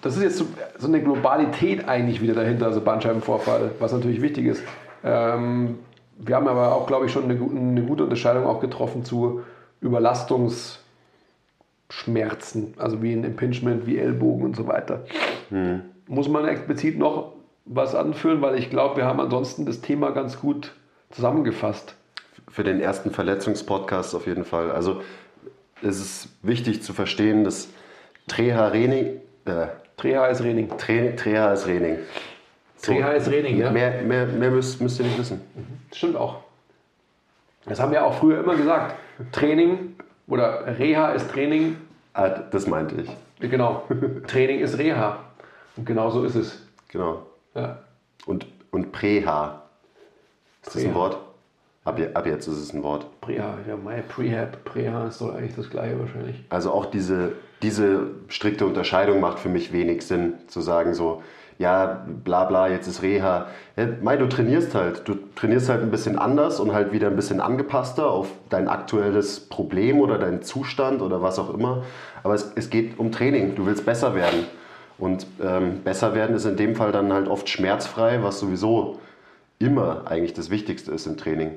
[0.01, 0.45] das ist jetzt so,
[0.77, 4.63] so eine Globalität eigentlich wieder dahinter, also Bandscheibenvorfall, was natürlich wichtig ist.
[5.03, 5.79] Ähm,
[6.17, 9.43] wir haben aber auch, glaube ich, schon eine, eine gute Unterscheidung auch getroffen zu
[11.89, 15.05] Überlastungsschmerzen, also wie ein Impingement, wie Ellbogen und so weiter.
[16.07, 17.33] Muss man explizit noch
[17.65, 20.73] was anführen, weil ich glaube, wir haben ansonsten das Thema ganz gut
[21.11, 21.95] zusammengefasst.
[22.47, 24.71] Für den ersten Verletzungspodcast auf jeden Fall.
[24.71, 25.01] Also
[25.81, 27.69] es ist wichtig zu verstehen, dass
[28.27, 29.67] Treha Rening, äh,
[29.97, 30.69] Treha ist Rening.
[30.77, 31.97] Tre, Treha ist Rening.
[32.81, 33.71] Treha ist Rening, ja.
[33.71, 35.41] Mehr, mehr, mehr müsst, müsst ihr nicht wissen.
[35.93, 36.37] Stimmt auch.
[37.65, 38.95] Das haben wir auch früher immer gesagt.
[39.31, 39.95] Training
[40.29, 41.77] oder Reha ist Training.
[42.13, 43.49] Ah, das meinte ich.
[43.49, 43.83] Genau.
[44.27, 45.19] Training ist Reha.
[45.75, 46.61] Und genau so ist es.
[46.89, 47.25] Genau.
[47.55, 47.79] Ja.
[48.25, 49.63] Und, und Preha.
[50.61, 50.95] Ist das ein Preha.
[50.95, 51.17] Wort?
[51.85, 53.05] Ab, ab jetzt ist es ein Wort.
[53.21, 56.43] Preha, ja, mein Prehab, Preha ist doch eigentlich das gleiche wahrscheinlich.
[56.49, 61.23] Also auch diese, diese strikte Unterscheidung macht für mich wenig Sinn, zu sagen so,
[61.59, 63.47] ja, bla bla, jetzt ist Reha.
[63.75, 65.07] Ja, Mai, du trainierst halt.
[65.07, 69.41] Du trainierst halt ein bisschen anders und halt wieder ein bisschen angepasster auf dein aktuelles
[69.41, 71.83] Problem oder deinen Zustand oder was auch immer.
[72.23, 73.55] Aber es, es geht um Training.
[73.55, 74.45] Du willst besser werden.
[74.97, 78.99] Und ähm, besser werden ist in dem Fall dann halt oft schmerzfrei, was sowieso
[79.59, 81.51] immer eigentlich das Wichtigste ist im Training.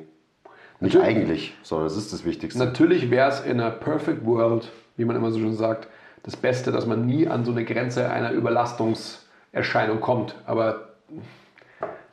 [0.81, 1.17] Nicht Natürlich.
[1.17, 2.59] eigentlich, sondern es ist das Wichtigste.
[2.59, 5.87] Natürlich wäre es in einer Perfect World, wie man immer so schön sagt,
[6.25, 8.33] das Beste, dass man nie an so eine Grenze einer
[9.53, 10.35] Überlastungserscheinung kommt.
[10.47, 10.89] Aber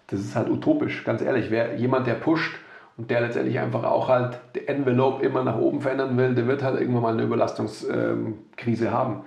[0.07, 1.49] das ist halt utopisch, ganz ehrlich.
[1.49, 2.57] Wer jemand, der pusht
[2.97, 6.63] und der letztendlich einfach auch halt die Envelope immer nach oben verändern will, der wird
[6.63, 9.21] halt irgendwann mal eine Überlastungskrise haben.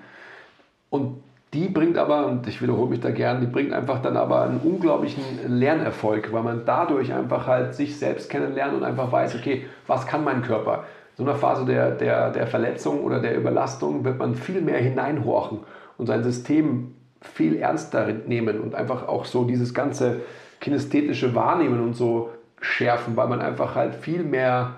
[0.90, 1.22] Und
[1.54, 4.58] die bringt aber, und ich wiederhole mich da gern, die bringt einfach dann aber einen
[4.58, 10.06] unglaublichen Lernerfolg, weil man dadurch einfach halt sich selbst kennenlernt und einfach weiß, okay, was
[10.06, 10.84] kann mein Körper?
[11.10, 14.78] In so einer Phase der, der, der Verletzung oder der Überlastung wird man viel mehr
[14.78, 15.60] hineinhorchen
[15.98, 20.20] und sein System viel ernster nehmen und einfach auch so dieses ganze
[20.60, 24.76] kinästhetische Wahrnehmen und so schärfen, weil man einfach halt viel mehr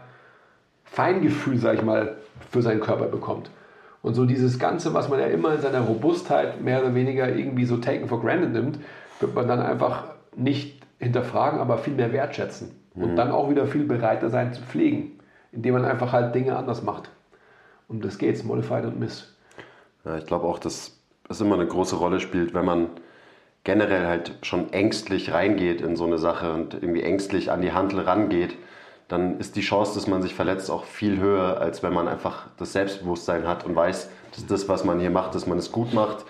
[0.85, 2.17] Feingefühl, sag ich mal,
[2.51, 3.51] für seinen Körper bekommt.
[4.03, 7.65] Und so dieses Ganze, was man ja immer in seiner Robustheit mehr oder weniger irgendwie
[7.65, 8.79] so taken for granted nimmt,
[9.21, 10.05] wird man dann einfach
[10.37, 12.71] nicht hinterfragen, aber viel mehr wertschätzen.
[12.95, 15.19] Und dann auch wieder viel bereiter sein zu pflegen,
[15.51, 17.11] indem man einfach halt Dinge anders macht.
[17.89, 19.35] Um das geht's, Modified und Miss.
[20.05, 20.97] Ja, ich glaube auch, dass
[21.29, 22.89] es immer eine große Rolle spielt, wenn man
[23.65, 28.01] generell halt schon ängstlich reingeht in so eine Sache und irgendwie ängstlich an die Handel
[28.01, 28.57] rangeht,
[29.09, 32.47] dann ist die Chance, dass man sich verletzt, auch viel höher, als wenn man einfach
[32.59, 35.93] das Selbstbewusstsein hat und weiß, dass das, was man hier macht, dass man es gut
[35.95, 36.25] macht,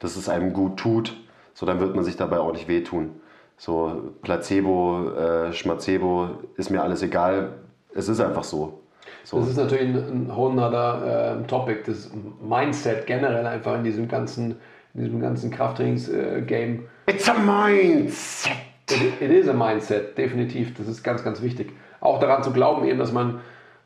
[0.00, 1.14] dass es einem gut tut.
[1.54, 3.20] So, dann wird man sich dabei auch nicht wehtun.
[3.58, 7.54] So, Placebo, äh, Schmacebo, ist mir alles egal.
[7.94, 8.82] Es ist einfach so.
[9.26, 9.40] So.
[9.40, 12.08] Das ist natürlich ein, ein whole nother äh, Topic, das
[12.40, 14.54] Mindset generell einfach in diesem ganzen,
[14.94, 16.84] in diesem ganzen Krafttrainings-Game.
[17.08, 18.52] It's a mindset!
[18.88, 20.74] It, it is a Mindset, definitiv.
[20.74, 21.72] Das ist ganz, ganz wichtig.
[22.00, 23.40] Auch daran zu glauben, eben, dass man,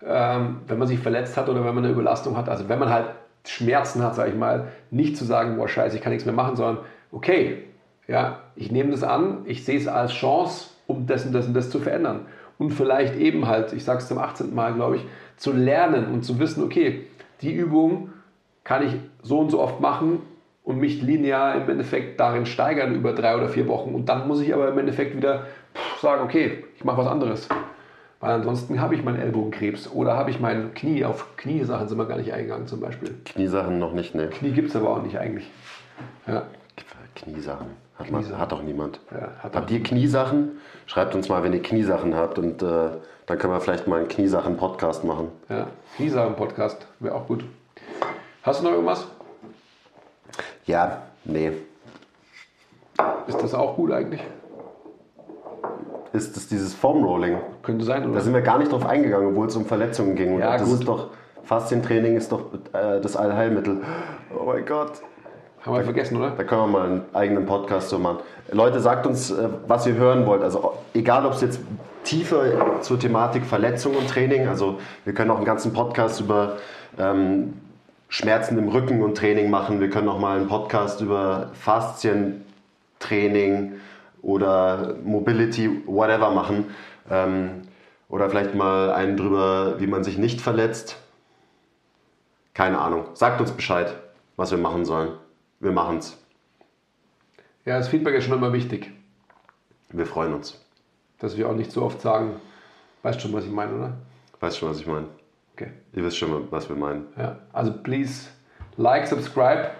[0.06, 2.90] ähm, wenn man sich verletzt hat oder wenn man eine Überlastung hat, also wenn man
[2.90, 3.06] halt
[3.46, 6.54] Schmerzen hat, sage ich mal, nicht zu sagen, boah, scheiße, ich kann nichts mehr machen,
[6.54, 7.64] sondern okay,
[8.08, 11.54] ja, ich nehme das an, ich sehe es als Chance, um das und das und
[11.54, 12.26] das zu verändern.
[12.60, 14.54] Und vielleicht eben halt, ich sage es zum 18.
[14.54, 15.06] Mal, glaube ich,
[15.40, 17.06] zu lernen und zu wissen, okay,
[17.40, 18.10] die Übung
[18.62, 20.20] kann ich so und so oft machen
[20.64, 23.94] und mich linear im Endeffekt darin steigern über drei oder vier Wochen.
[23.94, 25.46] Und dann muss ich aber im Endeffekt wieder
[26.00, 27.48] sagen, okay, ich mache was anderes.
[28.20, 31.06] Weil ansonsten habe ich meinen Ellbogenkrebs oder habe ich mein Knie.
[31.06, 33.14] Auf Kniesachen sind wir gar nicht eingegangen zum Beispiel.
[33.24, 34.28] Kniesachen noch nicht, ne?
[34.28, 35.48] Knie gibt es aber auch nicht eigentlich.
[36.26, 36.42] Ja,
[37.14, 37.68] Kniesachen.
[37.98, 38.40] Hat, man, Kniesachen.
[38.40, 39.00] hat doch niemand.
[39.10, 40.58] Ja, hat habt ihr Kniesachen?
[40.84, 42.90] Schreibt uns mal, wenn ihr Kniesachen habt und äh,
[43.30, 45.28] dann können wir vielleicht mal einen Kniesachen-Podcast machen.
[45.48, 45.68] ja.
[45.96, 47.44] Kniesachen-Podcast wäre auch gut.
[48.42, 49.06] Hast du noch irgendwas?
[50.66, 51.52] Ja, nee.
[53.28, 54.20] Ist das auch gut eigentlich?
[56.12, 57.38] Ist das dieses Foam-Rolling?
[57.62, 58.14] Könnte sein, oder?
[58.14, 60.40] Da sind wir gar nicht drauf eingegangen, obwohl es um Verletzungen ging.
[60.40, 60.80] Ja, das gut.
[60.80, 61.10] ist doch,
[61.44, 63.82] Faszientraining ist doch äh, das Allheilmittel.
[64.36, 64.94] Oh mein Gott.
[65.64, 66.30] Haben wir vergessen, oder?
[66.30, 68.18] Da können wir mal einen eigenen Podcast so machen.
[68.50, 70.42] Leute, sagt uns, äh, was ihr hören wollt.
[70.42, 71.60] Also egal, ob es jetzt
[72.04, 76.56] tiefer zur Thematik Verletzung und Training, also wir können auch einen ganzen Podcast über
[76.98, 77.54] ähm,
[78.08, 79.80] Schmerzen im Rücken und Training machen.
[79.80, 83.74] Wir können auch mal einen Podcast über Faszientraining
[84.20, 86.74] oder Mobility, whatever machen.
[87.08, 87.62] Ähm,
[88.08, 90.96] oder vielleicht mal einen drüber, wie man sich nicht verletzt.
[92.54, 93.04] Keine Ahnung.
[93.14, 93.94] Sagt uns Bescheid,
[94.36, 95.12] was wir machen sollen.
[95.60, 96.18] Wir machen's.
[97.64, 98.90] Ja, das Feedback ist schon immer wichtig.
[99.90, 100.60] Wir freuen uns.
[101.20, 102.36] Dass wir auch nicht so oft sagen,
[103.02, 103.92] weißt schon, was ich meine, oder?
[104.40, 105.06] Weißt schon, was ich meine?
[105.54, 105.70] Okay.
[105.92, 107.06] Ihr wisst schon, was wir meinen.
[107.18, 107.36] Ja.
[107.52, 108.28] Also please
[108.76, 109.70] like, subscribe,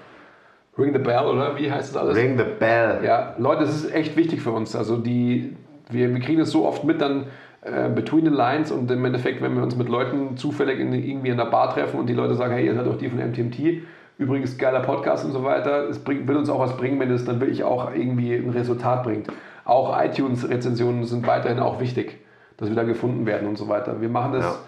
[0.76, 1.56] ring the bell, oder?
[1.56, 2.16] Wie heißt das alles?
[2.16, 3.00] Ring the bell.
[3.02, 4.76] Ja, Leute, das ist echt wichtig für uns.
[4.76, 5.56] Also die,
[5.88, 7.26] wir, wir kriegen das so oft mit, dann
[7.62, 11.28] äh, between the lines und im Endeffekt, wenn wir uns mit Leuten zufällig in, irgendwie
[11.28, 13.82] in einer Bar treffen und die Leute sagen, hey, ihr seid doch die von MTMT,
[14.20, 17.24] übrigens geiler Podcast und so weiter, es bringt, will uns auch was bringen, wenn es
[17.24, 19.28] dann wirklich auch irgendwie ein Resultat bringt.
[19.64, 22.18] Auch iTunes-Rezensionen sind weiterhin auch wichtig,
[22.58, 24.00] dass wir da gefunden werden und so weiter.
[24.00, 24.58] Wir machen das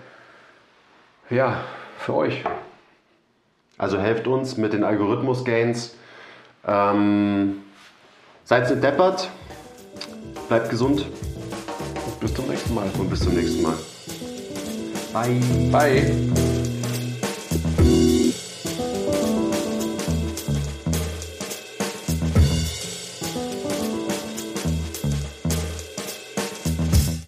[1.28, 1.56] ja, ja
[1.98, 2.42] für euch.
[3.76, 5.96] Also helft uns mit den Algorithmus-Gains.
[6.66, 7.58] Ähm,
[8.44, 9.28] seid nicht deppert,
[10.48, 11.06] bleibt gesund
[12.20, 12.86] Bis zum nächsten Mal.
[12.98, 13.74] und bis zum nächsten Mal.
[15.70, 16.61] Bye.